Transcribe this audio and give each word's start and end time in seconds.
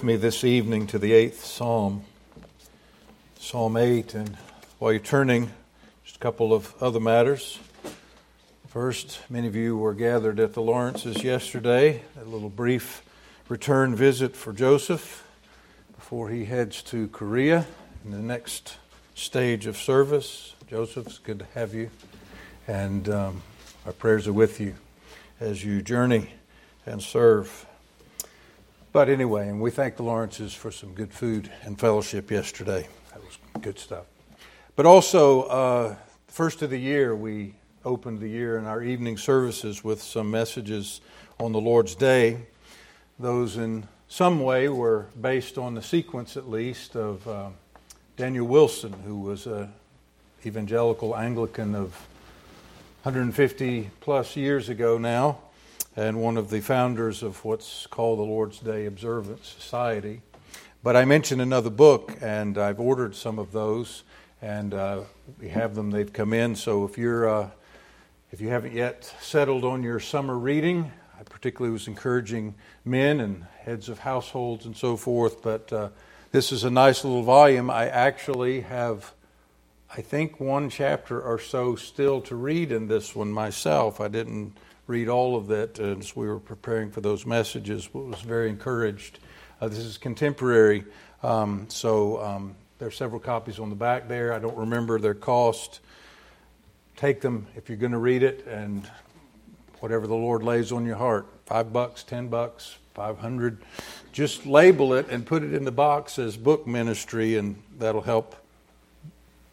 with 0.00 0.06
me 0.06 0.16
this 0.16 0.44
evening 0.44 0.86
to 0.86 0.98
the 0.98 1.12
eighth 1.12 1.44
Psalm, 1.44 2.02
Psalm 3.38 3.76
8. 3.76 4.14
And 4.14 4.34
while 4.78 4.92
you're 4.92 4.98
turning, 4.98 5.50
just 6.04 6.16
a 6.16 6.18
couple 6.20 6.54
of 6.54 6.74
other 6.82 6.98
matters. 6.98 7.58
First, 8.68 9.20
many 9.28 9.46
of 9.46 9.54
you 9.54 9.76
were 9.76 9.92
gathered 9.92 10.40
at 10.40 10.54
the 10.54 10.62
Lawrences 10.62 11.22
yesterday, 11.22 12.00
a 12.18 12.24
little 12.24 12.48
brief 12.48 13.02
return 13.50 13.94
visit 13.94 14.34
for 14.34 14.54
Joseph 14.54 15.22
before 15.94 16.30
he 16.30 16.46
heads 16.46 16.82
to 16.84 17.08
Korea 17.08 17.66
in 18.02 18.12
the 18.12 18.20
next 18.20 18.78
stage 19.14 19.66
of 19.66 19.76
service. 19.76 20.54
Joseph, 20.66 21.08
it's 21.08 21.18
good 21.18 21.40
to 21.40 21.46
have 21.52 21.74
you. 21.74 21.90
And 22.66 23.06
um, 23.10 23.42
our 23.84 23.92
prayers 23.92 24.26
are 24.26 24.32
with 24.32 24.60
you 24.60 24.76
as 25.40 25.62
you 25.62 25.82
journey 25.82 26.30
and 26.86 27.02
serve. 27.02 27.66
But 28.92 29.08
anyway, 29.08 29.48
and 29.48 29.60
we 29.60 29.70
thank 29.70 29.94
the 29.94 30.02
Lawrences 30.02 30.52
for 30.52 30.72
some 30.72 30.94
good 30.94 31.12
food 31.12 31.48
and 31.62 31.78
fellowship 31.78 32.28
yesterday. 32.28 32.88
That 33.12 33.22
was 33.22 33.38
good 33.60 33.78
stuff. 33.78 34.06
But 34.74 34.84
also, 34.84 35.42
uh, 35.42 35.94
first 36.26 36.60
of 36.62 36.70
the 36.70 36.78
year, 36.78 37.14
we 37.14 37.54
opened 37.84 38.18
the 38.18 38.26
year 38.28 38.58
in 38.58 38.64
our 38.64 38.82
evening 38.82 39.16
services 39.16 39.84
with 39.84 40.02
some 40.02 40.28
messages 40.28 41.02
on 41.38 41.52
the 41.52 41.60
Lord's 41.60 41.94
Day. 41.94 42.38
Those 43.20 43.58
in 43.58 43.86
some 44.08 44.40
way 44.40 44.68
were 44.68 45.06
based 45.20 45.56
on 45.56 45.74
the 45.74 45.82
sequence, 45.82 46.36
at 46.36 46.50
least, 46.50 46.96
of 46.96 47.28
uh, 47.28 47.50
Daniel 48.16 48.48
Wilson, 48.48 48.92
who 49.06 49.20
was 49.20 49.46
an 49.46 49.72
evangelical 50.44 51.16
Anglican 51.16 51.76
of 51.76 51.92
150 53.04 53.90
plus 54.00 54.34
years 54.34 54.68
ago 54.68 54.98
now 54.98 55.38
and 55.96 56.20
one 56.20 56.36
of 56.36 56.50
the 56.50 56.60
founders 56.60 57.22
of 57.22 57.44
what's 57.44 57.86
called 57.86 58.18
the 58.18 58.24
Lord's 58.24 58.60
Day 58.60 58.86
Observance 58.86 59.48
Society. 59.48 60.22
But 60.82 60.96
I 60.96 61.04
mentioned 61.04 61.42
another 61.42 61.70
book, 61.70 62.16
and 62.20 62.56
I've 62.56 62.80
ordered 62.80 63.14
some 63.14 63.38
of 63.38 63.52
those, 63.52 64.04
and 64.40 64.72
uh, 64.72 65.00
we 65.38 65.48
have 65.48 65.74
them. 65.74 65.90
They've 65.90 66.12
come 66.12 66.32
in. 66.32 66.54
So 66.54 66.84
if 66.84 66.96
you're 66.96 67.28
uh, 67.28 67.50
if 68.32 68.40
you 68.40 68.48
haven't 68.48 68.72
yet 68.72 69.12
settled 69.20 69.64
on 69.64 69.82
your 69.82 70.00
summer 70.00 70.38
reading, 70.38 70.90
I 71.18 71.24
particularly 71.24 71.72
was 71.72 71.88
encouraging 71.88 72.54
men 72.84 73.20
and 73.20 73.44
heads 73.58 73.88
of 73.88 73.98
households 73.98 74.66
and 74.66 74.76
so 74.76 74.96
forth. 74.96 75.42
But 75.42 75.72
uh, 75.72 75.88
this 76.30 76.52
is 76.52 76.64
a 76.64 76.70
nice 76.70 77.04
little 77.04 77.22
volume. 77.24 77.68
I 77.68 77.88
actually 77.88 78.60
have. 78.62 79.12
I 79.94 80.02
think 80.02 80.38
one 80.38 80.70
chapter 80.70 81.20
or 81.20 81.40
so 81.40 81.74
still 81.74 82.20
to 82.22 82.36
read 82.36 82.70
in 82.70 82.86
this 82.86 83.16
one 83.16 83.32
myself. 83.32 84.00
I 84.00 84.06
didn't 84.06 84.56
read 84.90 85.08
all 85.08 85.36
of 85.36 85.46
that 85.46 85.78
as 85.78 86.16
we 86.16 86.26
were 86.26 86.40
preparing 86.40 86.90
for 86.90 87.00
those 87.00 87.24
messages, 87.24 87.86
but 87.86 88.00
was 88.00 88.20
very 88.22 88.48
encouraged. 88.48 89.20
Uh, 89.60 89.68
this 89.68 89.78
is 89.78 89.96
contemporary, 89.96 90.84
um, 91.22 91.64
so 91.68 92.20
um, 92.20 92.56
there 92.80 92.88
are 92.88 92.90
several 92.90 93.20
copies 93.20 93.60
on 93.60 93.70
the 93.70 93.76
back 93.76 94.08
there. 94.08 94.32
I 94.32 94.40
don't 94.40 94.56
remember 94.56 94.98
their 94.98 95.14
cost. 95.14 95.78
Take 96.96 97.20
them 97.20 97.46
if 97.54 97.68
you're 97.68 97.78
going 97.78 97.92
to 97.92 97.98
read 97.98 98.24
it, 98.24 98.44
and 98.48 98.82
whatever 99.78 100.08
the 100.08 100.14
Lord 100.14 100.42
lays 100.42 100.72
on 100.72 100.84
your 100.84 100.96
heart 100.96 101.26
five 101.46 101.72
bucks, 101.72 102.02
ten 102.02 102.26
bucks, 102.26 102.76
five 102.92 103.16
hundred. 103.18 103.58
Just 104.12 104.44
label 104.44 104.94
it 104.94 105.08
and 105.08 105.24
put 105.24 105.44
it 105.44 105.54
in 105.54 105.64
the 105.64 105.72
box 105.72 106.18
as 106.18 106.36
book 106.36 106.66
ministry, 106.66 107.36
and 107.36 107.62
that'll 107.78 108.00
help 108.00 108.34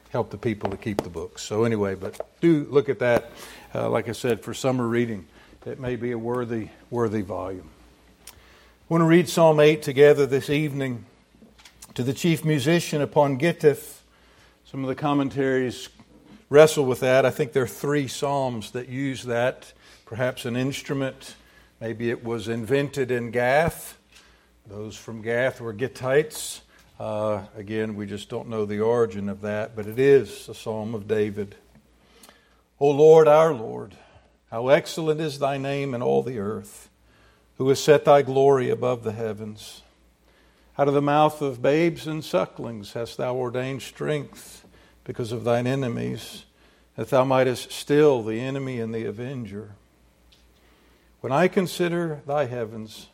help 0.10 0.32
the 0.32 0.38
people 0.38 0.72
to 0.72 0.78
keep 0.78 1.02
the 1.02 1.10
books. 1.10 1.44
So 1.44 1.64
anyway, 1.64 1.94
but 1.94 2.20
do 2.42 2.66
look 2.72 2.90
at 2.90 2.98
that 3.00 3.30
uh, 3.76 3.90
like 3.90 4.08
I 4.08 4.14
said, 4.14 4.42
for 4.42 4.54
summer 4.54 4.88
reading. 4.88 5.26
It 5.66 5.80
may 5.80 5.98
be 5.98 6.12
a 6.12 6.18
worthy, 6.18 6.70
worthy 6.90 7.22
volume. 7.22 7.70
I 8.30 8.34
want 8.88 9.02
to 9.02 9.06
read 9.06 9.28
Psalm 9.28 9.60
8 9.60 9.82
together 9.82 10.26
this 10.26 10.50
evening. 10.50 11.06
To 11.96 12.04
the 12.04 12.14
chief 12.14 12.46
musician 12.46 13.02
upon 13.02 13.38
Gittith, 13.38 14.00
some 14.64 14.84
of 14.84 14.88
the 14.88 14.96
commentaries 14.96 15.90
wrestle 16.50 16.86
with 16.86 17.02
that. 17.02 17.26
I 17.26 17.32
think 17.32 17.52
there 17.52 17.64
are 17.64 17.68
three 17.68 18.08
psalms 18.08 18.72
that 18.72 18.88
use 18.88 19.24
that. 19.24 19.74
Perhaps 20.06 20.46
an 20.46 20.56
instrument, 20.56 21.36
maybe 21.82 22.10
it 22.10 22.24
was 22.24 22.48
invented 22.48 23.12
in 23.12 23.32
Gath. 23.32 23.98
Those 24.68 24.96
from 24.96 25.22
Gath 25.22 25.60
were 25.60 25.74
Gittites. 25.74 26.62
Uh, 26.98 27.44
again, 27.56 27.96
we 27.96 28.06
just 28.06 28.30
don't 28.30 28.48
know 28.48 28.66
the 28.66 28.80
origin 28.80 29.28
of 29.28 29.42
that, 29.42 29.76
but 29.76 29.86
it 29.86 30.00
is 30.00 30.48
a 30.48 30.56
psalm 30.56 30.96
of 30.96 31.08
David. 31.08 31.56
O 32.80 32.92
Lord, 32.92 33.28
our 33.28 33.56
Lord, 33.56 33.96
how 34.52 34.68
excellent 34.68 35.20
is 35.20 35.40
thy 35.40 35.58
name 35.58 35.96
in 35.96 36.04
all 36.04 36.22
the 36.22 36.38
earth, 36.38 36.92
who 37.58 37.68
has 37.70 37.84
set 37.84 38.06
thy 38.06 38.22
glory 38.22 38.70
above 38.70 39.04
the 39.04 39.14
heavens. 39.14 39.82
Out 40.78 40.88
of 40.88 40.94
the 40.94 41.02
mouth 41.02 41.42
of 41.42 41.60
babes 41.60 42.06
and 42.06 42.24
sucklings 42.24 42.94
hast 42.94 43.18
thou 43.18 43.36
ordained 43.36 43.82
strength 43.82 44.64
because 45.06 45.32
of 45.32 45.44
thine 45.44 45.66
enemies, 45.66 46.46
that 46.96 47.10
thou 47.10 47.24
mightest 47.24 47.72
still 47.72 48.22
the 48.22 48.40
enemy 48.40 48.80
and 48.80 48.94
the 48.94 49.06
avenger. 49.06 49.72
When 51.22 51.32
I 51.32 51.48
consider 51.48 52.22
thy 52.28 52.46
heavens, 52.46 53.08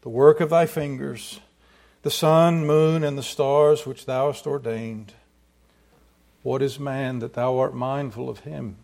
the 0.00 0.08
work 0.08 0.40
of 0.40 0.48
thy 0.48 0.64
fingers, 0.64 1.40
the 2.00 2.10
sun, 2.10 2.66
moon, 2.66 3.04
and 3.04 3.18
the 3.18 3.22
stars 3.22 3.84
which 3.84 4.06
thou 4.06 4.28
hast 4.28 4.46
ordained, 4.46 5.12
what 6.42 6.62
is 6.62 6.78
man 6.78 7.18
that 7.18 7.34
thou 7.34 7.58
art 7.58 7.74
mindful 7.74 8.30
of 8.30 8.40
him? 8.40 8.78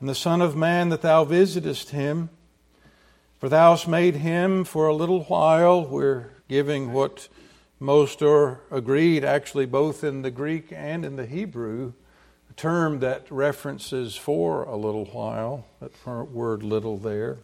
And 0.00 0.08
the 0.08 0.14
Son 0.14 0.40
of 0.40 0.56
Man 0.56 0.88
that 0.88 1.02
thou 1.02 1.24
visitest 1.24 1.90
him. 1.90 2.30
For 3.38 3.48
thou 3.48 3.70
hast 3.70 3.86
made 3.86 4.16
him 4.16 4.64
for 4.64 4.86
a 4.86 4.94
little 4.94 5.24
while. 5.24 5.84
We're 5.84 6.30
giving 6.48 6.92
what 6.92 7.28
most 7.78 8.22
are 8.22 8.60
agreed, 8.70 9.24
actually, 9.24 9.66
both 9.66 10.02
in 10.02 10.22
the 10.22 10.30
Greek 10.30 10.72
and 10.72 11.04
in 11.04 11.16
the 11.16 11.26
Hebrew, 11.26 11.92
a 12.50 12.52
term 12.54 13.00
that 13.00 13.30
references 13.30 14.16
for 14.16 14.64
a 14.64 14.76
little 14.76 15.04
while, 15.06 15.66
that 15.80 15.92
word 16.06 16.62
little 16.62 16.96
there. 16.98 17.38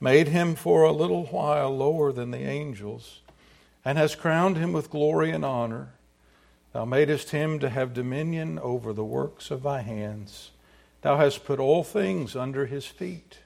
Made 0.00 0.28
him 0.28 0.54
for 0.54 0.84
a 0.84 0.92
little 0.92 1.26
while 1.26 1.74
lower 1.76 2.12
than 2.12 2.30
the 2.30 2.44
angels, 2.44 3.20
and 3.84 3.98
has 3.98 4.14
crowned 4.14 4.56
him 4.56 4.72
with 4.72 4.90
glory 4.90 5.30
and 5.30 5.44
honor. 5.44 5.94
Thou 6.72 6.84
madest 6.84 7.30
him 7.30 7.58
to 7.58 7.68
have 7.68 7.92
dominion 7.92 8.58
over 8.58 8.92
the 8.92 9.04
works 9.04 9.50
of 9.50 9.62
thy 9.62 9.82
hands. 9.82 10.50
Thou 11.02 11.16
hast 11.16 11.44
put 11.44 11.58
all 11.58 11.82
things 11.82 12.36
under 12.36 12.66
his 12.66 12.86
feet 12.86 13.38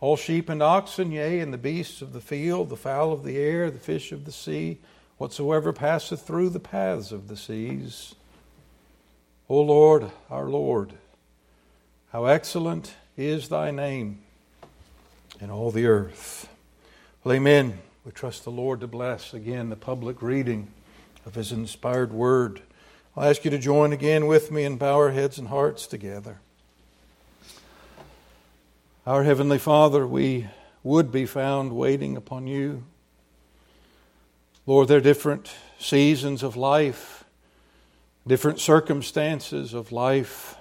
all 0.00 0.16
sheep 0.16 0.48
and 0.48 0.62
oxen, 0.62 1.10
yea, 1.10 1.40
and 1.40 1.52
the 1.52 1.58
beasts 1.58 2.02
of 2.02 2.12
the 2.12 2.20
field, 2.20 2.68
the 2.68 2.76
fowl 2.76 3.12
of 3.12 3.24
the 3.24 3.36
air, 3.36 3.70
the 3.70 3.78
fish 3.78 4.12
of 4.12 4.24
the 4.24 4.32
sea, 4.32 4.78
whatsoever 5.16 5.72
passeth 5.72 6.24
through 6.24 6.50
the 6.50 6.60
paths 6.60 7.10
of 7.10 7.26
the 7.26 7.36
seas. 7.36 8.14
O 9.48 9.60
Lord, 9.60 10.10
our 10.30 10.48
Lord, 10.48 10.92
how 12.12 12.26
excellent 12.26 12.94
is 13.16 13.48
thy 13.48 13.70
name 13.72 14.20
in 15.40 15.50
all 15.50 15.70
the 15.70 15.86
earth. 15.86 16.48
Well, 17.24 17.34
amen. 17.34 17.78
We 18.04 18.12
trust 18.12 18.44
the 18.44 18.50
Lord 18.50 18.80
to 18.80 18.86
bless 18.86 19.34
again 19.34 19.68
the 19.68 19.76
public 19.76 20.22
reading 20.22 20.68
of 21.26 21.34
his 21.34 21.50
inspired 21.52 22.12
word. 22.12 22.62
I'll 23.16 23.28
ask 23.28 23.44
you 23.44 23.50
to 23.50 23.58
join 23.58 23.92
again 23.92 24.26
with 24.26 24.52
me 24.52 24.64
and 24.64 24.78
bow 24.78 24.94
our 24.94 25.10
heads 25.10 25.38
and 25.38 25.48
hearts 25.48 25.86
together. 25.86 26.38
Our 29.08 29.24
Heavenly 29.24 29.56
Father, 29.56 30.06
we 30.06 30.48
would 30.82 31.10
be 31.10 31.24
found 31.24 31.72
waiting 31.72 32.14
upon 32.14 32.46
you. 32.46 32.84
Lord, 34.66 34.88
there 34.88 34.98
are 34.98 35.00
different 35.00 35.50
seasons 35.78 36.42
of 36.42 36.58
life, 36.58 37.24
different 38.26 38.60
circumstances 38.60 39.72
of 39.72 39.92
life. 39.92 40.56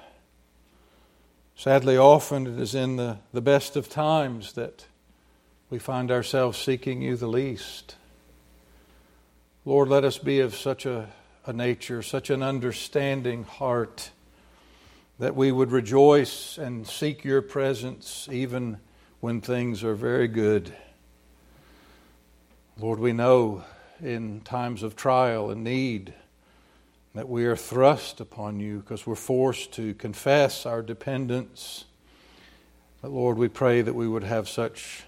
Sadly, 1.57 1.97
often 1.97 2.47
it 2.47 2.57
is 2.57 2.73
in 2.73 2.95
the, 2.95 3.17
the 3.33 3.41
best 3.41 3.75
of 3.75 3.89
times 3.89 4.53
that 4.53 4.85
we 5.69 5.77
find 5.77 6.09
ourselves 6.09 6.57
seeking 6.57 7.01
you 7.01 7.17
the 7.17 7.27
least. 7.27 7.95
Lord, 9.65 9.89
let 9.89 10.05
us 10.05 10.17
be 10.17 10.39
of 10.39 10.55
such 10.55 10.85
a, 10.85 11.09
a 11.45 11.51
nature, 11.51 12.01
such 12.01 12.29
an 12.29 12.41
understanding 12.41 13.43
heart 13.43 14.11
that 15.19 15.35
we 15.35 15.51
would 15.51 15.71
rejoice 15.71 16.57
and 16.57 16.87
seek 16.87 17.23
your 17.23 17.41
presence 17.41 18.27
even 18.31 18.77
when 19.19 19.41
things 19.41 19.83
are 19.83 19.95
very 19.95 20.27
good. 20.27 20.71
Lord, 22.79 22.99
we 22.99 23.13
know 23.13 23.63
in 24.01 24.41
times 24.41 24.83
of 24.83 24.95
trial 24.95 25.49
and 25.49 25.63
need 25.63 26.13
that 27.15 27.27
we 27.27 27.45
are 27.45 27.55
thrust 27.55 28.19
upon 28.19 28.59
you 28.59 28.77
because 28.77 29.07
we're 29.07 29.15
forced 29.15 29.71
to 29.73 29.95
confess 29.95 30.67
our 30.67 30.83
dependence. 30.83 31.85
But 33.01 33.09
Lord, 33.09 33.39
we 33.39 33.47
pray 33.47 33.81
that 33.81 33.95
we 33.95 34.07
would 34.07 34.23
have 34.23 34.47
such 34.47 35.03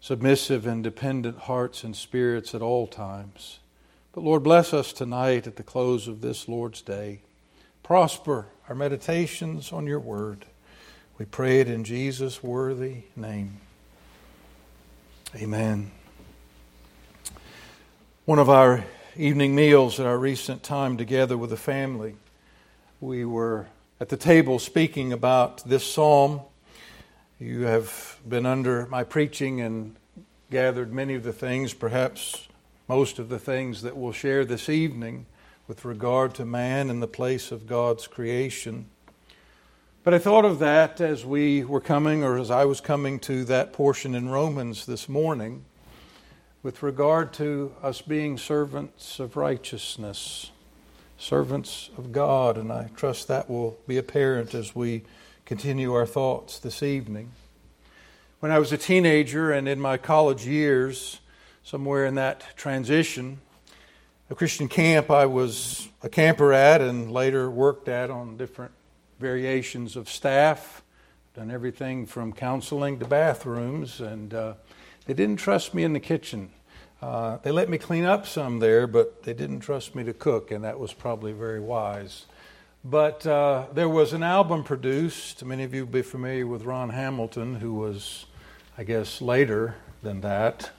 submissive 0.00 0.66
and 0.66 0.82
dependent 0.82 1.38
hearts 1.38 1.84
and 1.84 1.94
spirits 1.94 2.52
at 2.52 2.62
all 2.62 2.88
times. 2.88 3.60
But 4.12 4.24
Lord, 4.24 4.42
bless 4.42 4.74
us 4.74 4.92
tonight 4.92 5.46
at 5.46 5.54
the 5.54 5.62
close 5.62 6.08
of 6.08 6.20
this 6.20 6.48
Lord's 6.48 6.82
day. 6.82 7.20
Prosper 7.90 8.46
our 8.68 8.76
meditations 8.76 9.72
on 9.72 9.84
your 9.84 9.98
word. 9.98 10.46
We 11.18 11.24
pray 11.24 11.58
it 11.58 11.66
in 11.66 11.82
Jesus' 11.82 12.40
worthy 12.40 12.98
name. 13.16 13.56
Amen. 15.34 15.90
One 18.26 18.38
of 18.38 18.48
our 18.48 18.84
evening 19.16 19.56
meals 19.56 19.98
at 19.98 20.06
our 20.06 20.18
recent 20.18 20.62
time 20.62 20.98
together 20.98 21.36
with 21.36 21.50
the 21.50 21.56
family, 21.56 22.14
we 23.00 23.24
were 23.24 23.66
at 23.98 24.08
the 24.08 24.16
table 24.16 24.60
speaking 24.60 25.12
about 25.12 25.68
this 25.68 25.84
psalm. 25.84 26.42
You 27.40 27.62
have 27.62 28.20
been 28.24 28.46
under 28.46 28.86
my 28.86 29.02
preaching 29.02 29.60
and 29.60 29.96
gathered 30.48 30.92
many 30.92 31.16
of 31.16 31.24
the 31.24 31.32
things, 31.32 31.74
perhaps 31.74 32.46
most 32.86 33.18
of 33.18 33.28
the 33.28 33.40
things 33.40 33.82
that 33.82 33.96
we'll 33.96 34.12
share 34.12 34.44
this 34.44 34.68
evening 34.68 35.26
with 35.70 35.84
regard 35.84 36.34
to 36.34 36.44
man 36.44 36.90
and 36.90 37.00
the 37.00 37.06
place 37.06 37.52
of 37.52 37.68
God's 37.68 38.08
creation. 38.08 38.86
But 40.02 40.12
I 40.12 40.18
thought 40.18 40.44
of 40.44 40.58
that 40.58 41.00
as 41.00 41.24
we 41.24 41.62
were 41.62 41.80
coming, 41.80 42.24
or 42.24 42.38
as 42.38 42.50
I 42.50 42.64
was 42.64 42.80
coming 42.80 43.20
to 43.20 43.44
that 43.44 43.72
portion 43.72 44.16
in 44.16 44.30
Romans 44.30 44.84
this 44.84 45.08
morning 45.08 45.64
with 46.64 46.82
regard 46.82 47.32
to 47.34 47.72
us 47.84 48.02
being 48.02 48.36
servants 48.36 49.20
of 49.20 49.36
righteousness, 49.36 50.50
servants 51.16 51.90
of 51.96 52.10
God, 52.10 52.58
and 52.58 52.72
I 52.72 52.90
trust 52.96 53.28
that 53.28 53.48
will 53.48 53.78
be 53.86 53.96
apparent 53.96 54.54
as 54.54 54.74
we 54.74 55.04
continue 55.44 55.94
our 55.94 56.04
thoughts 56.04 56.58
this 56.58 56.82
evening. 56.82 57.30
When 58.40 58.50
I 58.50 58.58
was 58.58 58.72
a 58.72 58.76
teenager 58.76 59.52
and 59.52 59.68
in 59.68 59.78
my 59.78 59.98
college 59.98 60.44
years, 60.44 61.20
somewhere 61.62 62.06
in 62.06 62.16
that 62.16 62.56
transition, 62.56 63.38
a 64.30 64.34
Christian 64.36 64.68
camp 64.68 65.10
I 65.10 65.26
was 65.26 65.88
a 66.02 66.08
camper 66.08 66.52
at 66.52 66.80
and 66.80 67.12
later 67.12 67.50
worked 67.50 67.88
at 67.88 68.10
on 68.10 68.36
different 68.36 68.70
variations 69.18 69.96
of 69.96 70.08
staff, 70.08 70.84
done 71.34 71.50
everything 71.50 72.06
from 72.06 72.32
counseling 72.32 73.00
to 73.00 73.04
bathrooms, 73.04 74.00
and 74.00 74.32
uh, 74.32 74.54
they 75.06 75.14
didn't 75.14 75.36
trust 75.36 75.74
me 75.74 75.82
in 75.82 75.92
the 75.92 76.00
kitchen. 76.00 76.52
Uh, 77.02 77.38
they 77.38 77.50
let 77.50 77.68
me 77.68 77.76
clean 77.76 78.04
up 78.04 78.24
some 78.24 78.60
there, 78.60 78.86
but 78.86 79.24
they 79.24 79.34
didn't 79.34 79.60
trust 79.60 79.96
me 79.96 80.04
to 80.04 80.12
cook, 80.12 80.52
and 80.52 80.62
that 80.62 80.78
was 80.78 80.92
probably 80.92 81.32
very 81.32 81.60
wise. 81.60 82.26
But 82.84 83.26
uh, 83.26 83.66
there 83.74 83.88
was 83.88 84.12
an 84.12 84.22
album 84.22 84.62
produced. 84.62 85.44
Many 85.44 85.64
of 85.64 85.74
you 85.74 85.84
will 85.84 85.92
be 85.92 86.02
familiar 86.02 86.46
with 86.46 86.62
Ron 86.62 86.90
Hamilton, 86.90 87.56
who 87.56 87.74
was, 87.74 88.26
I 88.78 88.84
guess, 88.84 89.20
later 89.20 89.74
than 90.02 90.20
that, 90.20 90.70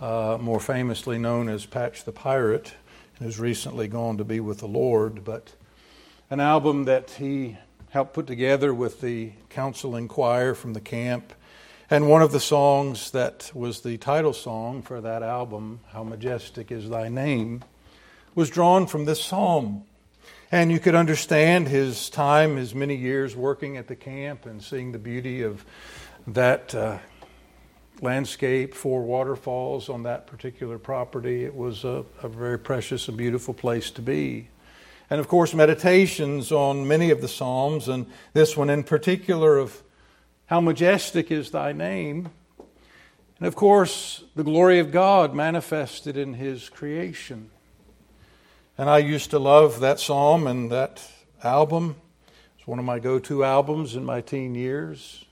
uh, 0.00 0.38
more 0.40 0.58
famously 0.58 1.18
known 1.18 1.50
as 1.50 1.66
Patch 1.66 2.04
the 2.04 2.12
Pirate, 2.12 2.72
and 3.18 3.26
who's 3.26 3.38
recently 3.38 3.88
gone 3.88 4.18
to 4.18 4.24
be 4.24 4.40
with 4.40 4.58
the 4.58 4.68
Lord. 4.68 5.24
But 5.24 5.54
an 6.30 6.40
album 6.40 6.84
that 6.84 7.10
he 7.12 7.58
helped 7.90 8.14
put 8.14 8.26
together 8.26 8.74
with 8.74 9.00
the 9.00 9.32
counseling 9.50 10.08
choir 10.08 10.54
from 10.54 10.72
the 10.72 10.80
camp 10.80 11.32
and 11.90 12.08
one 12.08 12.22
of 12.22 12.32
the 12.32 12.40
songs 12.40 13.10
that 13.10 13.50
was 13.54 13.82
the 13.82 13.98
title 13.98 14.32
song 14.32 14.80
for 14.80 15.02
that 15.02 15.22
album, 15.22 15.80
How 15.92 16.02
Majestic 16.02 16.72
is 16.72 16.88
Thy 16.88 17.10
Name, 17.10 17.62
was 18.34 18.48
drawn 18.48 18.86
from 18.86 19.04
this 19.04 19.22
psalm. 19.22 19.84
And 20.50 20.72
you 20.72 20.80
could 20.80 20.94
understand 20.94 21.68
his 21.68 22.08
time, 22.08 22.56
his 22.56 22.74
many 22.74 22.96
years 22.96 23.36
working 23.36 23.76
at 23.76 23.86
the 23.86 23.96
camp 23.96 24.46
and 24.46 24.62
seeing 24.62 24.92
the 24.92 24.98
beauty 24.98 25.42
of 25.42 25.66
that 26.26 26.74
uh, 26.74 26.98
landscape, 28.00 28.74
four 28.74 29.02
waterfalls 29.02 29.88
on 29.88 30.02
that 30.02 30.26
particular 30.26 30.78
property. 30.78 31.44
It 31.44 31.54
was 31.54 31.84
a, 31.84 32.04
a 32.22 32.28
very 32.28 32.58
precious 32.58 33.08
and 33.08 33.16
beautiful 33.16 33.54
place 33.54 33.90
to 33.92 34.02
be. 34.02 34.48
And 35.10 35.20
of 35.20 35.28
course, 35.28 35.54
meditations 35.54 36.50
on 36.50 36.88
many 36.88 37.10
of 37.10 37.20
the 37.20 37.28
Psalms, 37.28 37.88
and 37.88 38.06
this 38.32 38.56
one 38.56 38.70
in 38.70 38.82
particular 38.82 39.58
of 39.58 39.82
how 40.46 40.60
majestic 40.60 41.30
is 41.30 41.50
thy 41.50 41.72
name. 41.72 42.30
And 43.38 43.46
of 43.46 43.54
course, 43.54 44.24
the 44.34 44.44
glory 44.44 44.78
of 44.78 44.90
God 44.90 45.34
manifested 45.34 46.16
in 46.16 46.34
his 46.34 46.68
creation. 46.68 47.50
And 48.76 48.90
I 48.90 48.98
used 48.98 49.30
to 49.30 49.38
love 49.38 49.80
that 49.80 50.00
psalm 50.00 50.46
and 50.46 50.70
that 50.70 51.02
album. 51.42 51.96
It's 52.58 52.66
one 52.66 52.78
of 52.78 52.84
my 52.84 52.98
go 52.98 53.18
to 53.20 53.44
albums 53.44 53.94
in 53.94 54.04
my 54.04 54.20
teen 54.20 54.54
years. 54.54 55.24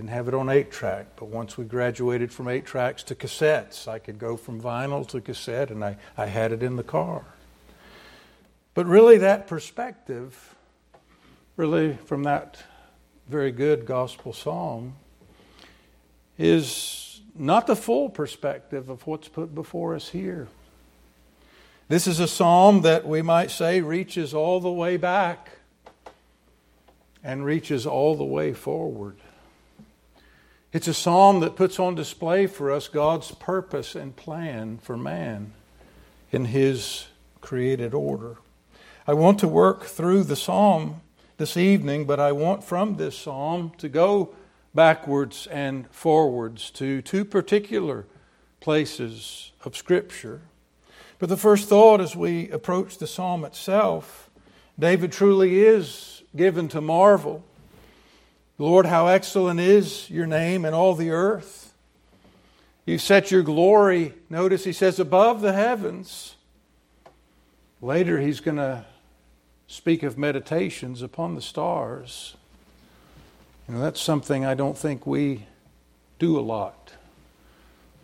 Didn't 0.00 0.12
have 0.12 0.28
it 0.28 0.34
on 0.34 0.48
eight 0.48 0.70
track, 0.70 1.08
but 1.16 1.26
once 1.26 1.58
we 1.58 1.66
graduated 1.66 2.32
from 2.32 2.48
eight 2.48 2.64
tracks 2.64 3.02
to 3.02 3.14
cassettes, 3.14 3.86
I 3.86 3.98
could 3.98 4.18
go 4.18 4.34
from 4.34 4.58
vinyl 4.58 5.06
to 5.08 5.20
cassette, 5.20 5.70
and 5.70 5.84
I, 5.84 5.98
I 6.16 6.24
had 6.24 6.52
it 6.52 6.62
in 6.62 6.76
the 6.76 6.82
car. 6.82 7.22
But 8.72 8.86
really, 8.86 9.18
that 9.18 9.46
perspective, 9.46 10.54
really, 11.58 11.98
from 12.06 12.22
that 12.22 12.62
very 13.28 13.52
good 13.52 13.84
gospel 13.84 14.32
song 14.32 14.94
is 16.38 17.20
not 17.34 17.66
the 17.66 17.76
full 17.76 18.08
perspective 18.08 18.88
of 18.88 19.06
what's 19.06 19.28
put 19.28 19.54
before 19.54 19.94
us 19.94 20.08
here. 20.08 20.48
This 21.88 22.06
is 22.06 22.20
a 22.20 22.26
psalm 22.26 22.80
that 22.80 23.06
we 23.06 23.20
might 23.20 23.50
say 23.50 23.82
reaches 23.82 24.32
all 24.32 24.60
the 24.60 24.72
way 24.72 24.96
back 24.96 25.50
and 27.22 27.44
reaches 27.44 27.84
all 27.84 28.16
the 28.16 28.24
way 28.24 28.54
forward. 28.54 29.18
It's 30.72 30.86
a 30.86 30.94
psalm 30.94 31.40
that 31.40 31.56
puts 31.56 31.80
on 31.80 31.96
display 31.96 32.46
for 32.46 32.70
us 32.70 32.86
God's 32.86 33.32
purpose 33.32 33.96
and 33.96 34.14
plan 34.14 34.78
for 34.78 34.96
man 34.96 35.52
in 36.30 36.44
his 36.44 37.08
created 37.40 37.92
order. 37.92 38.36
I 39.04 39.14
want 39.14 39.40
to 39.40 39.48
work 39.48 39.86
through 39.86 40.22
the 40.24 40.36
psalm 40.36 41.00
this 41.38 41.56
evening, 41.56 42.04
but 42.04 42.20
I 42.20 42.30
want 42.30 42.62
from 42.62 42.98
this 42.98 43.18
psalm 43.18 43.72
to 43.78 43.88
go 43.88 44.32
backwards 44.72 45.48
and 45.48 45.90
forwards 45.90 46.70
to 46.72 47.02
two 47.02 47.24
particular 47.24 48.06
places 48.60 49.50
of 49.64 49.76
Scripture. 49.76 50.42
But 51.18 51.30
the 51.30 51.36
first 51.36 51.68
thought 51.68 52.00
as 52.00 52.14
we 52.14 52.48
approach 52.50 52.98
the 52.98 53.08
psalm 53.08 53.44
itself, 53.44 54.30
David 54.78 55.10
truly 55.10 55.64
is 55.64 56.22
given 56.36 56.68
to 56.68 56.80
marvel. 56.80 57.44
Lord, 58.60 58.84
how 58.84 59.06
excellent 59.06 59.58
is 59.58 60.10
your 60.10 60.26
name 60.26 60.66
in 60.66 60.74
all 60.74 60.94
the 60.94 61.08
earth. 61.08 61.72
You've 62.84 63.00
set 63.00 63.30
your 63.30 63.42
glory, 63.42 64.12
notice 64.28 64.64
he 64.64 64.74
says, 64.74 65.00
above 65.00 65.40
the 65.40 65.54
heavens. 65.54 66.36
Later, 67.80 68.20
he's 68.20 68.40
going 68.40 68.58
to 68.58 68.84
speak 69.66 70.02
of 70.02 70.18
meditations 70.18 71.00
upon 71.00 71.36
the 71.36 71.40
stars. 71.40 72.36
You 73.66 73.76
know, 73.76 73.80
that's 73.80 73.98
something 73.98 74.44
I 74.44 74.52
don't 74.52 74.76
think 74.76 75.06
we 75.06 75.46
do 76.18 76.38
a 76.38 76.42
lot. 76.42 76.92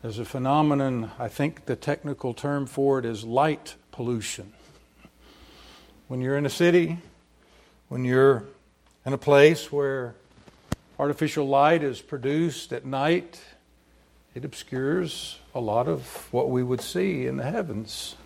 There's 0.01 0.19
a 0.19 0.25
phenomenon, 0.25 1.11
I 1.19 1.29
think 1.29 1.67
the 1.67 1.77
technical 1.77 2.33
term 2.33 2.65
for 2.65 2.99
it 2.99 3.05
is 3.05 3.25
light 3.25 3.75
pollution. 3.93 4.55
When 6.09 6.23
you're 6.23 6.39
in 6.39 6.47
a 6.47 6.51
city, 6.51 6.97
when 7.89 8.07
you're 8.07 8.45
in 9.05 9.13
a 9.13 9.19
place 9.19 9.71
where 9.71 10.15
artificial 10.99 11.47
light 11.47 11.83
is 11.83 12.01
produced 12.01 12.73
at 12.73 12.85
night, 12.85 13.41
it 14.35 14.45
obscures 14.45 15.39
a 15.55 15.61
lot 15.61 15.89
of 15.89 16.29
what 16.33 16.51
we 16.51 16.63
would 16.63 16.81
see 16.81 17.27
in 17.27 17.37
the 17.37 17.45
heavens. 17.45 18.17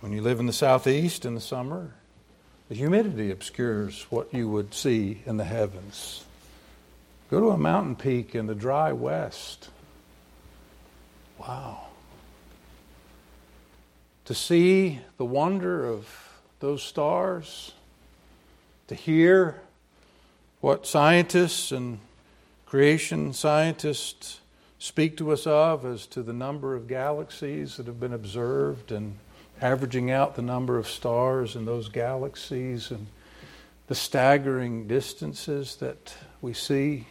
When 0.00 0.12
you 0.12 0.22
live 0.22 0.40
in 0.40 0.46
the 0.46 0.52
southeast 0.52 1.24
in 1.24 1.34
the 1.34 1.40
summer, 1.40 1.94
the 2.68 2.74
humidity 2.74 3.30
obscures 3.30 4.06
what 4.10 4.32
you 4.32 4.48
would 4.48 4.74
see 4.74 5.22
in 5.26 5.36
the 5.36 5.44
heavens. 5.44 6.24
Go 7.30 7.40
to 7.40 7.50
a 7.50 7.58
mountain 7.58 7.96
peak 7.96 8.34
in 8.34 8.46
the 8.46 8.54
dry 8.54 8.92
west. 8.92 9.70
Wow. 11.38 11.88
To 14.26 14.34
see 14.34 15.00
the 15.18 15.24
wonder 15.24 15.86
of 15.86 16.08
those 16.60 16.82
stars, 16.82 17.72
to 18.88 18.94
hear 18.94 19.60
what 20.64 20.86
scientists 20.86 21.72
and 21.72 21.98
creation 22.64 23.34
scientists 23.34 24.40
speak 24.78 25.14
to 25.14 25.30
us 25.30 25.46
of 25.46 25.84
as 25.84 26.06
to 26.06 26.22
the 26.22 26.32
number 26.32 26.74
of 26.74 26.88
galaxies 26.88 27.76
that 27.76 27.86
have 27.86 28.00
been 28.00 28.14
observed 28.14 28.90
and 28.90 29.14
averaging 29.60 30.10
out 30.10 30.36
the 30.36 30.40
number 30.40 30.78
of 30.78 30.88
stars 30.88 31.54
in 31.54 31.66
those 31.66 31.90
galaxies 31.90 32.90
and 32.90 33.06
the 33.88 33.94
staggering 33.94 34.88
distances 34.88 35.76
that 35.76 36.14
we 36.40 36.54
see. 36.54 37.06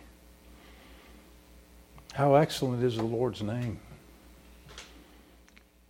How 2.13 2.33
excellent 2.33 2.83
is 2.83 2.97
the 2.97 3.03
Lord's 3.03 3.43
name. 3.43 3.79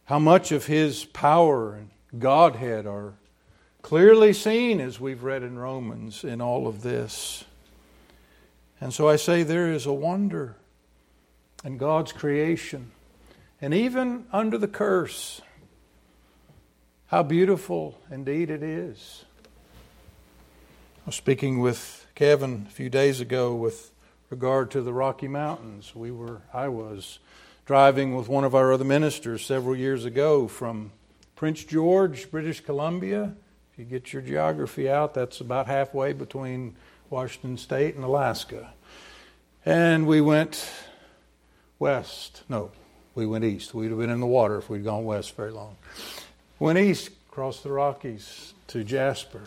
How 0.03 0.19
much 0.19 0.51
of 0.51 0.65
His 0.65 1.05
power 1.05 1.75
and 1.75 1.89
Godhead 2.19 2.85
are 2.85 3.13
clearly 3.81 4.33
seen, 4.33 4.81
as 4.81 4.99
we've 4.99 5.23
read 5.23 5.43
in 5.43 5.57
Romans, 5.57 6.25
in 6.25 6.41
all 6.41 6.67
of 6.67 6.81
this. 6.81 7.45
And 8.83 8.93
so 8.93 9.07
I 9.07 9.15
say 9.15 9.43
there 9.43 9.71
is 9.71 9.85
a 9.85 9.93
wonder 9.93 10.57
in 11.63 11.77
God's 11.77 12.11
creation. 12.11 12.91
And 13.61 13.73
even 13.73 14.25
under 14.33 14.57
the 14.57 14.67
curse, 14.67 15.39
how 17.05 17.23
beautiful 17.23 17.97
indeed 18.11 18.49
it 18.49 18.61
is. 18.61 19.23
I 20.97 21.05
was 21.05 21.15
speaking 21.15 21.59
with 21.59 22.05
Kevin 22.13 22.65
a 22.67 22.71
few 22.71 22.89
days 22.89 23.21
ago 23.21 23.55
with 23.55 23.93
regard 24.29 24.69
to 24.71 24.81
the 24.81 24.91
Rocky 24.91 25.29
Mountains. 25.29 25.95
We 25.95 26.11
were, 26.11 26.41
I 26.53 26.67
was 26.67 27.19
driving 27.65 28.17
with 28.17 28.27
one 28.27 28.43
of 28.43 28.53
our 28.53 28.73
other 28.73 28.83
ministers 28.83 29.45
several 29.45 29.77
years 29.77 30.03
ago 30.03 30.49
from 30.49 30.91
Prince 31.37 31.63
George, 31.63 32.29
British 32.29 32.59
Columbia. 32.59 33.33
If 33.71 33.79
you 33.79 33.85
get 33.85 34.11
your 34.11 34.21
geography 34.21 34.89
out, 34.89 35.13
that's 35.13 35.39
about 35.39 35.67
halfway 35.67 36.11
between 36.11 36.75
Washington 37.13 37.57
State 37.57 37.93
and 37.93 38.03
Alaska. 38.03 38.73
And 39.63 40.07
we 40.07 40.19
went 40.19 40.67
west. 41.77 42.41
No, 42.49 42.71
we 43.13 43.27
went 43.27 43.43
east. 43.43 43.71
We'd 43.75 43.91
have 43.91 43.99
been 43.99 44.09
in 44.09 44.19
the 44.19 44.25
water 44.25 44.57
if 44.57 44.67
we'd 44.67 44.83
gone 44.83 45.05
west 45.05 45.35
very 45.35 45.51
long. 45.51 45.75
Went 46.57 46.79
east, 46.79 47.11
across 47.29 47.59
the 47.59 47.71
Rockies 47.71 48.55
to 48.65 48.83
Jasper, 48.83 49.43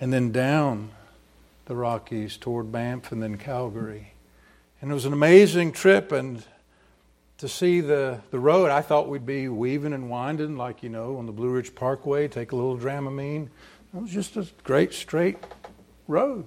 and 0.00 0.10
then 0.10 0.32
down 0.32 0.92
the 1.66 1.76
Rockies 1.76 2.38
toward 2.38 2.72
Banff 2.72 3.12
and 3.12 3.22
then 3.22 3.36
Calgary. 3.36 4.14
And 4.80 4.90
it 4.90 4.94
was 4.94 5.04
an 5.04 5.12
amazing 5.12 5.72
trip 5.72 6.12
and 6.12 6.42
to 7.36 7.46
see 7.46 7.82
the, 7.82 8.20
the 8.30 8.38
road, 8.38 8.70
I 8.70 8.80
thought 8.80 9.10
we'd 9.10 9.26
be 9.26 9.48
weaving 9.48 9.92
and 9.92 10.08
winding 10.08 10.56
like, 10.56 10.82
you 10.82 10.88
know, 10.88 11.18
on 11.18 11.26
the 11.26 11.32
Blue 11.32 11.50
Ridge 11.50 11.74
Parkway, 11.74 12.26
take 12.26 12.52
a 12.52 12.56
little 12.56 12.78
Dramamine. 12.78 13.48
It 13.94 14.00
was 14.00 14.10
just 14.10 14.38
a 14.38 14.46
great 14.62 14.94
straight 14.94 15.36
road. 16.06 16.46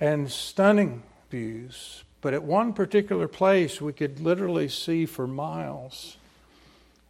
And 0.00 0.30
stunning 0.30 1.02
views. 1.30 2.04
But 2.20 2.34
at 2.34 2.42
one 2.42 2.72
particular 2.72 3.28
place, 3.28 3.80
we 3.80 3.92
could 3.92 4.20
literally 4.20 4.68
see 4.68 5.06
for 5.06 5.26
miles. 5.26 6.16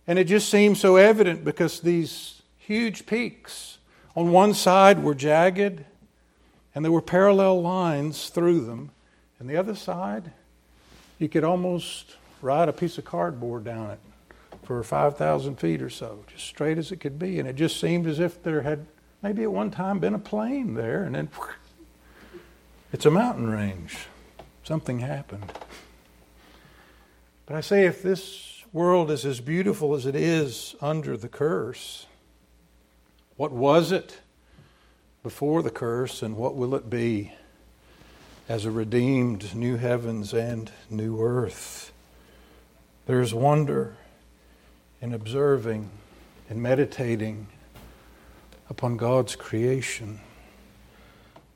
And 0.07 0.19
it 0.19 0.25
just 0.25 0.49
seemed 0.49 0.79
so 0.79 0.97
evident 0.97 1.45
because 1.45 1.81
these 1.81 2.43
huge 2.59 3.07
peaks 3.07 3.79
on 4.15 4.31
one 4.31 4.55
side 4.55 5.03
were 5.03 5.15
jagged 5.15 5.85
and 6.75 6.85
there 6.85 6.93
were 6.93 7.03
parallel 7.03 7.63
lines 7.63 8.29
through 8.29 8.67
them. 8.67 8.91
And 9.39 9.49
the 9.49 9.57
other 9.57 9.75
side, 9.75 10.33
you 11.19 11.29
could 11.29 11.45
almost 11.45 12.17
ride 12.43 12.69
a 12.69 12.73
piece 12.73 12.99
of 12.99 13.05
cardboard 13.05 13.65
down 13.65 13.91
it 13.91 14.01
for 14.63 14.83
5,000 14.83 15.57
feet 15.57 15.81
or 15.81 15.91
so, 15.91 16.25
just 16.27 16.45
straight 16.45 16.77
as 16.77 16.93
it 16.93 17.01
could 17.01 17.19
be. 17.19 17.39
And 17.39 17.49
it 17.49 17.57
just 17.57 17.81
seemed 17.81 18.07
as 18.07 18.21
if 18.21 18.43
there 18.43 18.63
had 18.63 18.87
maybe 19.27 19.43
at 19.43 19.51
one 19.51 19.73
time 19.73 19.99
been 19.99 20.15
a 20.15 20.21
plain 20.21 20.75
there, 20.75 21.03
and 21.03 21.17
then 21.17 21.29
it's 22.93 23.07
a 23.07 23.11
mountain 23.11 23.51
range. 23.51 23.97
Something 24.63 25.01
happened. 25.01 25.53
But 27.45 27.57
I 27.57 27.61
say, 27.61 27.87
if 27.87 28.05
this 28.05 28.63
world 28.73 29.11
is 29.11 29.27
as 29.27 29.41
beautiful 29.41 29.97
as 29.97 30.07
it 30.07 30.15
is 30.15 30.77
under 30.81 31.17
the 31.17 31.27
curse, 31.27 32.07
what 33.37 33.51
was 33.51 33.91
it 33.91 34.21
before 35.25 35.61
the 35.61 35.71
curse, 35.71 36.23
and 36.23 36.37
what 36.37 36.55
will 36.55 36.77
it 36.77 36.89
be 36.89 37.33
as 38.49 38.65
a 38.65 38.71
redeemed 38.71 39.57
new 39.57 39.77
heavens 39.77 40.33
and 40.33 40.71
new 40.89 41.21
earth? 41.21 41.91
There 43.07 43.21
is 43.21 43.35
wonder 43.35 43.97
in 45.03 45.13
observing 45.13 45.91
and 46.49 46.63
meditating 46.63 47.49
upon 48.69 48.97
God's 48.97 49.37
creation. 49.37 50.21